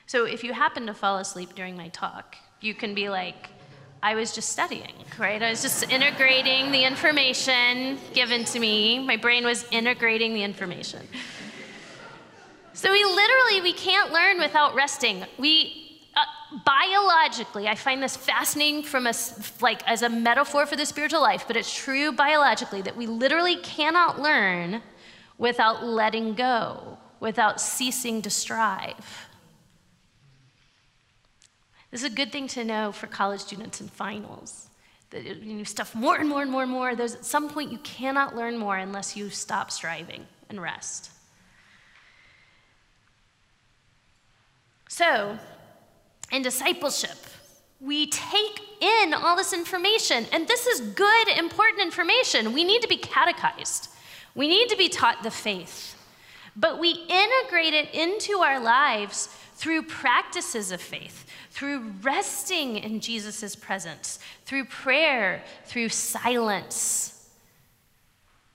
So 0.05 0.25
if 0.25 0.43
you 0.43 0.53
happen 0.53 0.85
to 0.85 0.93
fall 0.93 1.17
asleep 1.17 1.55
during 1.55 1.75
my 1.75 1.87
talk, 1.87 2.35
you 2.61 2.75
can 2.75 2.93
be 2.93 3.09
like, 3.09 3.49
I 4.03 4.13
was 4.13 4.35
just 4.35 4.49
studying, 4.49 4.93
right? 5.17 5.41
I 5.41 5.49
was 5.49 5.63
just 5.63 5.91
integrating 5.91 6.71
the 6.71 6.83
information 6.83 7.97
given 8.13 8.45
to 8.45 8.59
me. 8.59 8.99
My 8.99 9.17
brain 9.17 9.43
was 9.45 9.65
integrating 9.71 10.35
the 10.35 10.43
information. 10.43 11.07
So 12.73 12.91
we 12.91 13.03
literally 13.03 13.61
we 13.61 13.73
can't 13.73 14.11
learn 14.11 14.37
without 14.37 14.75
resting. 14.75 15.25
We 15.39 15.86
biologically, 16.65 17.67
I 17.67 17.75
find 17.75 18.01
this 18.01 18.15
fascinating 18.15 18.83
from 18.83 19.07
a 19.07 19.13
like 19.61 19.87
as 19.87 20.01
a 20.01 20.09
metaphor 20.09 20.65
for 20.65 20.75
the 20.75 20.85
spiritual 20.85 21.21
life, 21.21 21.45
but 21.47 21.57
it's 21.57 21.73
true 21.73 22.11
biologically 22.11 22.81
that 22.81 22.95
we 22.95 23.07
literally 23.07 23.57
cannot 23.57 24.19
learn 24.19 24.81
without 25.37 25.83
letting 25.83 26.33
go, 26.33 26.97
without 27.19 27.59
ceasing 27.61 28.21
to 28.21 28.29
strive. 28.29 29.27
This 31.91 32.01
is 32.01 32.11
a 32.11 32.15
good 32.15 32.31
thing 32.31 32.47
to 32.49 32.63
know 32.63 32.91
for 32.91 33.07
college 33.07 33.41
students 33.41 33.81
in 33.81 33.87
finals. 33.87 34.69
That 35.11 35.23
you 35.23 35.63
stuff 35.63 35.95
more 35.95 36.17
and 36.17 36.27
more 36.27 36.41
and 36.41 36.51
more 36.51 36.63
and 36.63 36.71
more. 36.71 36.95
There's 36.95 37.15
at 37.15 37.25
some 37.25 37.49
point 37.49 37.71
you 37.71 37.77
cannot 37.79 38.35
learn 38.35 38.57
more 38.57 38.75
unless 38.75 39.15
you 39.15 39.29
stop 39.29 39.71
striving 39.71 40.27
and 40.49 40.61
rest. 40.61 41.11
So, 44.89 45.37
in 46.31 46.41
discipleship, 46.41 47.17
we 47.79 48.07
take 48.07 48.61
in 48.81 49.13
all 49.13 49.35
this 49.35 49.53
information, 49.53 50.25
and 50.31 50.47
this 50.47 50.67
is 50.67 50.81
good, 50.81 51.27
important 51.29 51.81
information. 51.81 52.53
We 52.53 52.63
need 52.63 52.81
to 52.81 52.87
be 52.87 52.97
catechized, 52.97 53.89
we 54.35 54.47
need 54.47 54.69
to 54.69 54.77
be 54.77 54.89
taught 54.89 55.23
the 55.23 55.31
faith, 55.31 55.95
but 56.55 56.79
we 56.79 56.91
integrate 56.91 57.73
it 57.73 57.93
into 57.93 58.39
our 58.39 58.59
lives 58.59 59.27
through 59.55 59.83
practices 59.83 60.71
of 60.71 60.79
faith 60.79 61.27
through 61.57 61.91
resting 62.03 62.77
in 62.77 62.99
Jesus' 62.99 63.55
presence, 63.55 64.19
through 64.45 64.65
prayer, 64.65 65.43
through 65.65 65.89
silence, 65.89 67.27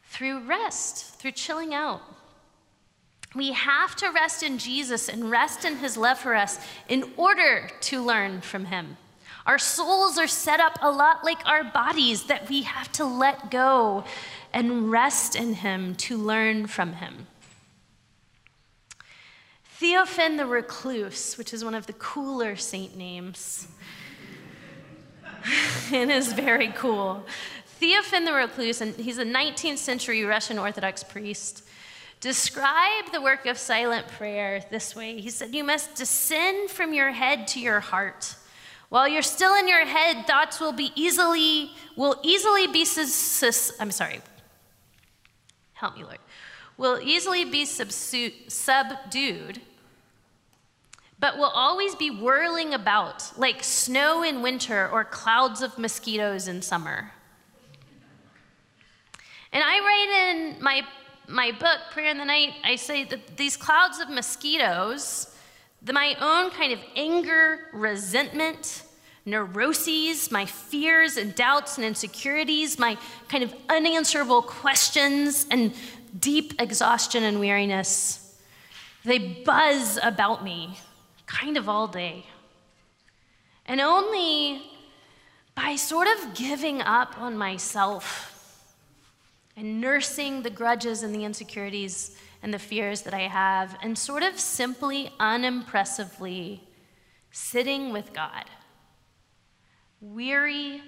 through 0.04 0.38
rest, 0.44 1.18
through 1.18 1.32
chilling 1.32 1.74
out. 1.74 2.00
We 3.35 3.53
have 3.53 3.97
to 3.97 4.11
rest 4.11 4.42
in 4.42 4.59
Jesus 4.59 5.09
and 5.09 5.31
rest 5.31 5.64
in 5.64 5.77
his 5.77 5.97
love 5.97 6.18
for 6.18 6.35
us 6.35 6.59
in 6.88 7.11
order 7.16 7.71
to 7.83 8.03
learn 8.03 8.40
from 8.40 8.66
him. 8.66 8.99
Our 9.47 9.59
souls 9.59 10.18
are 10.18 10.29
set 10.29 10.61
up 10.61 10.79
a 10.81 10.90
lot 10.90 11.25
like 11.25 11.45
our 11.47 11.64
bodies 11.64 12.25
that 12.25 12.49
we 12.49 12.62
have 12.62 12.92
to 12.92 13.05
let 13.05 13.51
go 13.51 14.05
and 14.53 14.90
rest 14.90 15.35
in 15.35 15.55
him 15.55 15.95
to 15.97 16.16
learn 16.16 16.66
from 16.66 16.95
him. 16.95 17.27
Theophan 19.81 20.37
the 20.37 20.47
Recluse, 20.47 21.37
which 21.37 21.53
is 21.53 21.64
one 21.64 21.75
of 21.75 21.87
the 21.87 21.92
cooler 21.95 22.55
saint 22.55 22.97
names, 22.97 23.66
and 25.92 26.12
is 26.12 26.33
very 26.33 26.68
cool. 26.68 27.25
Theophan 27.81 28.25
the 28.25 28.33
Recluse, 28.33 28.81
and 28.81 28.95
he's 28.95 29.18
a 29.18 29.25
19th 29.25 29.79
century 29.79 30.23
Russian 30.23 30.57
Orthodox 30.57 31.03
priest, 31.03 31.64
described 32.22 33.12
the 33.12 33.20
work 33.20 33.44
of 33.44 33.58
silent 33.58 34.08
prayer 34.08 34.64
this 34.70 34.96
way. 34.96 35.20
He 35.20 35.28
said, 35.28 35.54
You 35.54 35.64
must 35.64 35.94
descend 35.94 36.70
from 36.70 36.94
your 36.94 37.11
head 37.11 37.46
to 37.48 37.61
your 37.61 37.80
heart. 37.80 38.37
While 38.88 39.08
you're 39.08 39.20
still 39.22 39.54
in 39.56 39.68
your 39.68 39.85
head, 39.85 40.26
thoughts 40.26 40.58
will 40.61 40.72
be 40.72 40.92
easily, 40.94 41.72
will 41.96 42.18
easily 42.22 42.68
be, 42.68 42.87
sus- 42.87 43.72
I'm 43.78 43.90
sorry, 43.90 44.20
help 45.74 45.96
me, 45.96 46.04
Lord, 46.04 46.18
will 46.78 46.98
easily 47.02 47.44
be 47.44 47.66
subdued 47.66 49.61
but 51.22 51.38
will 51.38 51.52
always 51.54 51.94
be 51.94 52.11
whirling 52.11 52.74
about 52.74 53.38
like 53.38 53.62
snow 53.62 54.24
in 54.24 54.42
winter 54.42 54.88
or 54.90 55.04
clouds 55.04 55.62
of 55.62 55.78
mosquitoes 55.78 56.48
in 56.48 56.61
summer. 56.61 57.12
And 59.52 59.62
I 59.64 59.78
write 59.78 60.30
in 60.30 60.61
my, 60.61 60.82
my 61.33 61.51
book, 61.51 61.79
Prayer 61.90 62.11
in 62.11 62.18
the 62.18 62.25
Night, 62.25 62.55
I 62.62 62.77
say 62.77 63.05
that 63.05 63.37
these 63.37 63.57
clouds 63.57 63.99
of 64.01 64.11
mosquitoes, 64.11 65.35
the, 65.81 65.92
my 65.92 66.14
own 66.21 66.51
kind 66.51 66.73
of 66.73 66.79
anger, 66.95 67.68
resentment, 67.73 68.83
neuroses, 69.25 70.31
my 70.31 70.45
fears 70.45 71.16
and 71.16 71.35
doubts 71.35 71.79
and 71.79 71.87
insecurities, 71.87 72.79
my 72.79 72.99
kind 73.29 73.42
of 73.42 73.55
unanswerable 73.68 74.42
questions 74.42 75.47
and 75.51 75.73
deep 76.18 76.61
exhaustion 76.61 77.23
and 77.23 77.40
weariness, 77.40 78.38
they 79.05 79.18
buzz 79.18 79.99
about 80.03 80.45
me 80.45 80.79
kind 81.27 81.57
of 81.57 81.68
all 81.68 81.88
day. 81.88 82.27
And 83.64 83.81
only 83.81 84.62
by 85.55 85.77
sort 85.77 86.09
of 86.09 86.35
giving 86.35 86.83
up 86.83 87.18
on 87.18 87.38
myself 87.38 88.41
and 89.56 89.80
nursing 89.80 90.42
the 90.42 90.50
grudges 90.50 91.02
and 91.02 91.14
the 91.14 91.24
insecurities 91.24 92.16
and 92.42 92.52
the 92.52 92.58
fears 92.58 93.02
that 93.02 93.14
I 93.14 93.28
have, 93.28 93.76
and 93.82 93.96
sort 93.96 94.22
of 94.22 94.38
simply, 94.38 95.10
unimpressively 95.20 96.60
sitting 97.30 97.92
with 97.92 98.12
God, 98.12 98.44
weary 100.00 100.82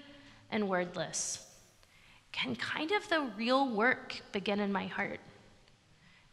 and 0.50 0.68
wordless, 0.68 1.46
can 2.32 2.56
kind 2.56 2.90
of 2.90 3.08
the 3.08 3.30
real 3.36 3.68
work 3.68 4.20
begin 4.32 4.58
in 4.58 4.72
my 4.72 4.86
heart. 4.86 5.20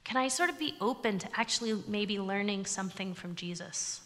Can 0.03 0.17
I 0.17 0.27
sort 0.27 0.49
of 0.49 0.57
be 0.57 0.75
open 0.81 1.19
to 1.19 1.27
actually 1.35 1.83
maybe 1.87 2.19
learning 2.19 2.65
something 2.65 3.13
from 3.13 3.35
Jesus? 3.35 4.01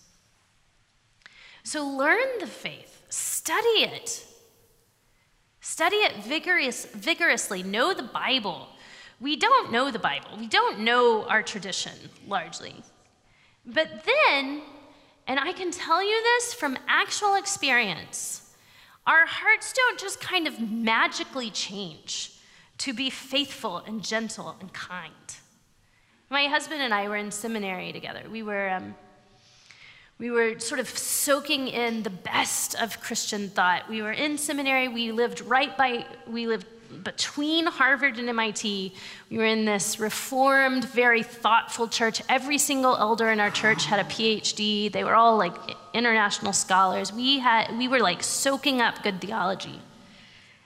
So 1.64 1.88
learn 1.88 2.28
the 2.40 2.48
faith, 2.48 3.02
study 3.10 3.84
it. 3.84 4.26
Study 5.68 5.96
it 5.96 6.24
vigorous, 6.24 6.86
vigorously. 6.86 7.64
Know 7.64 7.92
the 7.96 8.04
Bible. 8.04 8.68
We 9.20 9.36
don't 9.36 9.72
know 9.72 9.90
the 9.90 9.98
Bible, 9.98 10.30
we 10.38 10.46
don't 10.46 10.82
know 10.82 11.26
our 11.26 11.42
tradition 11.42 11.94
largely. 12.28 12.76
But 13.66 14.06
then, 14.06 14.62
and 15.26 15.40
I 15.40 15.54
can 15.54 15.72
tell 15.72 16.04
you 16.04 16.22
this 16.22 16.54
from 16.54 16.78
actual 16.88 17.34
experience, 17.34 18.54
our 19.08 19.26
hearts 19.26 19.74
don't 19.74 20.00
just 20.00 20.22
kind 20.22 20.46
of 20.46 20.60
magically 20.60 21.50
change 21.50 22.34
to 22.78 22.94
be 22.94 23.10
faithful 23.10 23.78
and 23.78 24.04
gentle 24.04 24.56
and 24.60 24.72
kind. 24.72 25.14
My 26.30 26.46
husband 26.46 26.84
and 26.84 26.94
I 26.94 27.10
were 27.10 27.18
in 27.18 27.32
seminary 27.32 27.92
together. 27.92 28.22
We 28.32 28.44
were, 28.44 28.70
um, 28.70 28.94
we 30.18 30.32
were 30.32 30.60
sort 30.60 30.80
of 30.80 30.88
soaking 30.88 31.68
in 31.68 32.04
the 32.04 32.10
best 32.10 32.76
of 32.76 33.02
Christian 33.02 33.50
thought. 33.50 33.90
We 33.90 34.02
were 34.02 34.14
in 34.14 34.38
seminary. 34.38 34.88
We 34.88 35.12
lived 35.12 35.42
right 35.42 35.76
by, 35.78 36.06
we 36.26 36.48
lived 36.48 36.66
between 37.04 37.66
Harvard 37.66 38.18
and 38.18 38.30
MIT. 38.30 38.94
We 39.30 39.38
were 39.38 39.46
in 39.46 39.66
this 39.66 40.00
reformed, 40.00 40.86
very 40.86 41.22
thoughtful 41.22 41.90
church. 41.90 42.22
Every 42.30 42.58
single 42.58 42.96
elder 42.96 43.30
in 43.30 43.42
our 43.42 43.52
church 43.52 43.86
had 43.86 44.00
a 44.00 44.06
PhD. 44.06 44.90
They 44.90 45.04
were 45.04 45.16
all 45.16 45.38
like 45.38 45.56
international 45.94 46.54
scholars. 46.54 47.12
We, 47.12 47.40
had, 47.40 47.78
we 47.78 47.90
were 47.90 48.00
like 48.00 48.24
soaking 48.24 48.82
up 48.82 49.04
good 49.04 49.20
theology. 49.20 49.82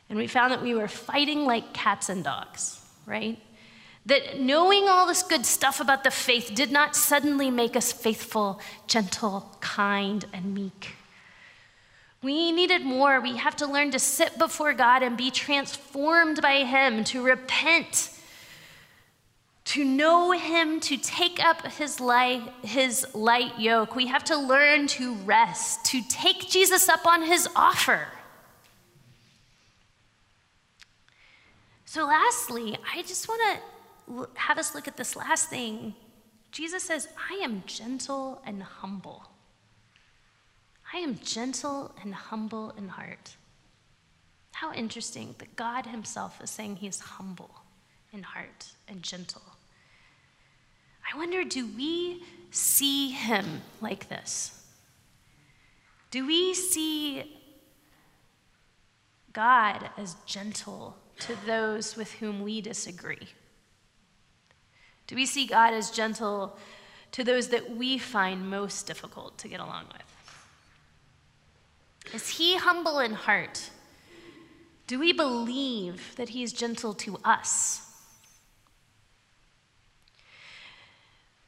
And 0.10 0.18
we 0.18 0.28
found 0.28 0.52
that 0.52 0.62
we 0.62 0.76
were 0.76 0.88
fighting 0.88 1.46
like 1.46 1.74
cats 1.74 2.10
and 2.10 2.24
dogs, 2.24 2.82
right? 3.08 3.40
That 4.10 4.40
knowing 4.40 4.90
all 4.90 5.08
this 5.08 5.24
good 5.24 5.46
stuff 5.46 5.80
about 5.80 6.04
the 6.04 6.12
faith 6.12 6.52
did 6.54 6.72
not 6.72 6.96
suddenly 6.96 7.50
make 7.52 7.76
us 7.76 7.92
faithful, 7.92 8.60
gentle, 8.88 9.56
kind, 9.62 10.26
and 10.34 10.54
meek. 10.54 10.96
We 12.22 12.52
needed 12.52 12.84
more. 12.84 13.22
We 13.22 13.38
have 13.38 13.56
to 13.58 13.68
learn 13.68 13.92
to 13.92 14.00
sit 14.00 14.38
before 14.38 14.74
God 14.74 15.04
and 15.04 15.16
be 15.16 15.32
transformed 15.32 16.42
by 16.42 16.64
Him, 16.64 17.04
to 17.06 17.22
repent, 17.22 18.10
to 19.66 19.86
know 19.86 20.32
Him, 20.32 20.80
to 20.82 20.98
take 20.98 21.44
up 21.44 21.66
His 21.68 22.00
light, 22.00 22.42
His 22.64 23.06
light 23.14 23.60
yoke. 23.60 23.96
We 23.96 24.08
have 24.08 24.24
to 24.26 24.38
learn 24.38 24.88
to 24.88 25.14
rest, 25.18 25.86
to 25.86 26.02
take 26.10 26.50
Jesus 26.50 26.90
up 26.90 27.06
on 27.06 27.24
His 27.24 27.48
offer. 27.56 28.08
So, 31.86 32.06
lastly, 32.06 32.78
I 32.94 33.02
just 33.04 33.28
want 33.30 33.42
to 33.54 33.79
have 34.36 34.58
us 34.58 34.76
look 34.76 34.88
at 34.88 34.98
this 34.98 35.16
last 35.16 35.50
thing. 35.50 35.96
Jesus 36.52 36.84
says, 36.84 37.08
I 37.30 37.36
am 37.44 37.64
gentle 37.66 38.42
and 38.46 38.64
humble. 38.64 39.24
I 40.94 40.98
am 40.98 41.20
gentle 41.20 41.94
and 42.02 42.14
humble 42.14 42.74
in 42.78 42.88
heart. 42.88 43.36
How 44.54 44.74
interesting 44.74 45.36
that 45.38 45.56
God 45.56 45.86
Himself 45.86 46.42
is 46.44 46.50
saying 46.50 46.78
He's 46.78 47.00
humble 47.00 47.52
in 48.12 48.24
heart 48.24 48.66
and 48.88 49.04
gentle. 49.04 49.44
I 51.12 51.18
wonder 51.18 51.44
do 51.44 51.68
we 51.78 52.24
see 52.52 53.12
Him 53.12 53.62
like 53.82 54.10
this? 54.10 54.64
Do 56.12 56.26
we 56.26 56.56
see 56.56 57.40
God 59.32 59.90
as 59.98 60.16
gentle 60.26 60.98
to 61.20 61.36
those 61.46 61.96
with 61.96 62.12
whom 62.14 62.42
we 62.42 62.62
disagree? 62.62 63.28
Do 65.10 65.16
we 65.16 65.26
see 65.26 65.48
God 65.48 65.74
as 65.74 65.90
gentle 65.90 66.56
to 67.14 67.24
those 67.24 67.48
that 67.48 67.76
we 67.76 67.98
find 67.98 68.48
most 68.48 68.86
difficult 68.86 69.40
to 69.40 69.48
get 69.48 69.60
along 69.60 69.86
with? 69.92 70.04
Is 72.14 72.30
he 72.30 72.58
humble 72.58 73.00
in 73.00 73.14
heart? 73.14 73.72
Do 74.86 75.00
we 75.00 75.12
believe 75.12 76.16
that 76.16 76.30
he 76.30 76.44
is 76.44 76.54
gentle 76.54 76.94
to 76.94 77.18
us? 77.26 77.82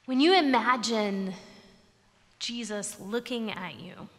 When 0.06 0.20
you 0.20 0.34
imagine 0.34 1.36
Jesus 2.40 3.00
looking 3.00 3.52
at 3.52 3.80
you, 3.80 4.10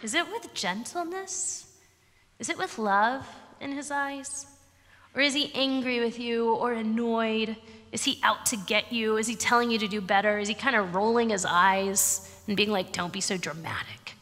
is 0.00 0.14
it 0.14 0.28
with 0.30 0.54
gentleness? 0.54 1.76
Is 2.38 2.48
it 2.48 2.56
with 2.56 2.78
love 2.78 3.26
in 3.60 3.72
his 3.72 3.90
eyes? 3.90 4.46
Or 5.12 5.22
is 5.22 5.34
he 5.34 5.50
angry 5.56 5.98
with 5.98 6.20
you 6.20 6.54
or 6.54 6.72
annoyed? 6.72 7.56
Is 7.94 8.02
he 8.02 8.18
out 8.24 8.44
to 8.46 8.56
get 8.56 8.92
you? 8.92 9.18
Is 9.18 9.28
he 9.28 9.36
telling 9.36 9.70
you 9.70 9.78
to 9.78 9.86
do 9.86 10.00
better? 10.00 10.40
Is 10.40 10.48
he 10.48 10.54
kind 10.54 10.74
of 10.74 10.96
rolling 10.96 11.30
his 11.30 11.46
eyes 11.46 12.28
and 12.48 12.56
being 12.56 12.72
like, 12.72 12.92
don't 12.92 13.12
be 13.12 13.20
so 13.20 13.36
dramatic? 13.36 14.16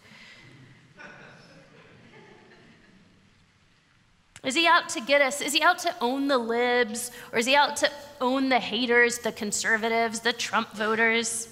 Is 4.44 4.54
he 4.54 4.66
out 4.66 4.90
to 4.90 5.00
get 5.00 5.22
us? 5.22 5.40
Is 5.40 5.54
he 5.54 5.62
out 5.62 5.78
to 5.80 5.94
own 6.02 6.28
the 6.28 6.36
libs? 6.36 7.12
Or 7.32 7.38
is 7.38 7.46
he 7.46 7.56
out 7.56 7.76
to 7.76 7.90
own 8.20 8.50
the 8.50 8.58
haters, 8.58 9.20
the 9.20 9.32
conservatives, 9.32 10.20
the 10.20 10.34
Trump 10.34 10.72
voters? 10.72 11.48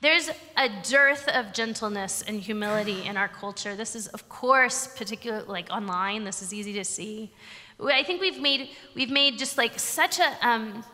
There's 0.00 0.30
a 0.56 0.68
dearth 0.88 1.26
of 1.26 1.52
gentleness 1.52 2.22
and 2.22 2.40
humility 2.40 3.04
in 3.04 3.16
our 3.16 3.28
culture. 3.28 3.74
This 3.74 3.96
is, 3.96 4.06
of 4.08 4.28
course, 4.28 4.86
particularly 4.96 5.46
like 5.48 5.70
online, 5.70 6.22
this 6.22 6.40
is 6.40 6.54
easy 6.54 6.74
to 6.74 6.84
see. 6.84 7.32
I 7.80 8.02
think 8.02 8.20
we've 8.20 8.40
made, 8.40 8.70
we've 8.94 9.10
made 9.10 9.38
just 9.38 9.58
like 9.58 9.78
such 9.78 10.18
a 10.18 10.46
um, 10.46 10.84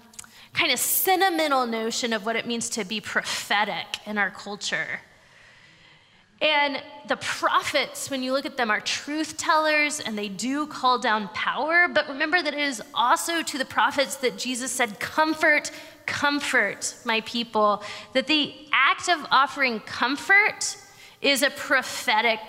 kind 0.52 0.72
of 0.72 0.78
sentimental 0.78 1.66
notion 1.66 2.12
of 2.12 2.26
what 2.26 2.36
it 2.36 2.46
means 2.46 2.68
to 2.70 2.84
be 2.84 3.00
prophetic 3.00 3.86
in 4.06 4.18
our 4.18 4.30
culture. 4.30 5.00
And 6.40 6.82
the 7.06 7.16
prophets, 7.18 8.10
when 8.10 8.24
you 8.24 8.32
look 8.32 8.44
at 8.44 8.56
them, 8.56 8.68
are 8.68 8.80
truth 8.80 9.36
tellers 9.36 10.00
and 10.00 10.18
they 10.18 10.28
do 10.28 10.66
call 10.66 10.98
down 10.98 11.28
power. 11.28 11.86
But 11.86 12.08
remember 12.08 12.42
that 12.42 12.52
it 12.52 12.58
is 12.60 12.82
also 12.94 13.42
to 13.42 13.58
the 13.58 13.64
prophets 13.64 14.16
that 14.16 14.38
Jesus 14.38 14.72
said, 14.72 14.98
Comfort, 14.98 15.70
comfort 16.04 16.96
my 17.04 17.20
people. 17.20 17.84
That 18.12 18.26
the 18.26 18.54
act 18.72 19.08
of 19.08 19.24
offering 19.30 19.78
comfort 19.80 20.76
is 21.20 21.42
a 21.42 21.50
prophetic, 21.50 22.40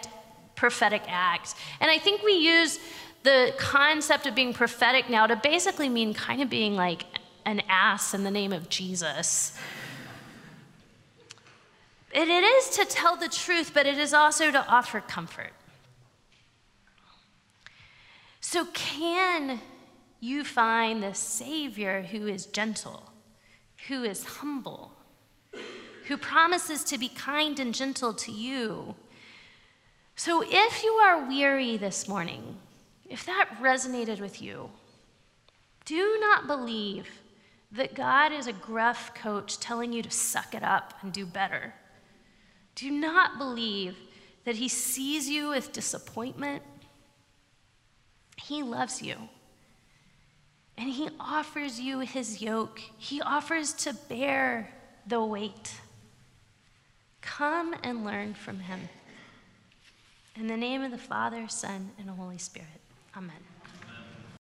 prophetic 0.56 1.04
act. 1.08 1.54
And 1.80 1.92
I 1.92 2.00
think 2.00 2.24
we 2.24 2.34
use 2.34 2.80
the 3.24 3.54
concept 3.58 4.26
of 4.26 4.36
being 4.36 4.54
prophetic 4.54 5.10
now 5.10 5.26
to 5.28 5.36
basically 5.36 5.90
mean 5.90 6.14
kind 6.14 6.42
of 6.42 6.50
being 6.50 6.76
like 6.76 7.06
an 7.46 7.62
ass 7.70 8.14
in 8.14 8.24
the 8.24 8.32
name 8.32 8.54
of 8.54 8.70
Jesus. 8.70 9.58
It 12.14 12.28
is 12.28 12.70
to 12.78 12.86
tell 12.86 13.16
the 13.16 13.28
truth, 13.28 13.72
but 13.74 13.88
it 13.88 13.98
is 13.98 14.14
also 14.14 14.52
to 14.52 14.66
offer 14.68 15.02
comfort. 15.02 15.52
So, 18.40 18.66
can 18.74 19.60
you 20.20 20.44
find 20.44 21.02
the 21.02 21.16
Savior 21.16 22.04
who 22.04 22.28
is 22.28 22.46
gentle, 22.46 23.10
who 23.88 24.04
is 24.04 24.24
humble, 24.26 24.92
who 26.08 26.18
promises 26.18 26.84
to 26.84 27.00
be 27.00 27.08
kind 27.08 27.60
and 27.60 27.74
gentle 27.74 28.14
to 28.14 28.32
you? 28.32 28.94
So, 30.16 30.44
if 30.46 30.84
you 30.84 30.92
are 30.92 31.28
weary 31.28 31.78
this 31.78 32.08
morning, 32.08 32.58
if 33.10 33.26
that 33.26 33.50
resonated 33.62 34.20
with 34.20 34.42
you, 34.42 34.70
do 35.86 36.18
not 36.20 36.48
believe 36.48 37.08
that 37.72 37.96
God 37.96 38.32
is 38.32 38.48
a 38.48 38.54
gruff 38.54 39.14
coach 39.16 39.60
telling 39.60 39.92
you 39.92 40.02
to 40.04 40.12
suck 40.12 40.54
it 40.54 40.64
up 40.64 40.94
and 41.02 41.12
do 41.12 41.26
better. 41.26 41.74
Do 42.76 42.90
not 42.92 43.38
believe 43.38 43.96
that 44.46 44.56
he 44.56 44.68
sees 44.68 45.30
you 45.30 45.50
with 45.50 45.74
disappointment. 45.74 46.64
He 48.38 48.64
loves 48.64 49.02
you. 49.02 49.16
And 50.78 50.90
he 50.90 51.10
offers 51.20 51.80
you 51.80 52.00
his 52.00 52.42
yoke. 52.42 52.80
He 52.98 53.22
offers 53.22 53.74
to 53.74 53.94
bear 53.94 54.72
the 55.08 55.24
weight. 55.24 55.76
Come 57.22 57.76
and 57.84 58.06
learn 58.06 58.34
from 58.34 58.60
him. 58.60 58.90
In 60.36 60.48
the 60.48 60.58
name 60.58 60.82
of 60.82 60.92
the 60.92 60.98
Father, 60.98 61.48
Son, 61.48 61.92
and 62.00 62.10
Holy 62.10 62.40
Spirit. 62.40 62.83
Amen. 63.16 63.43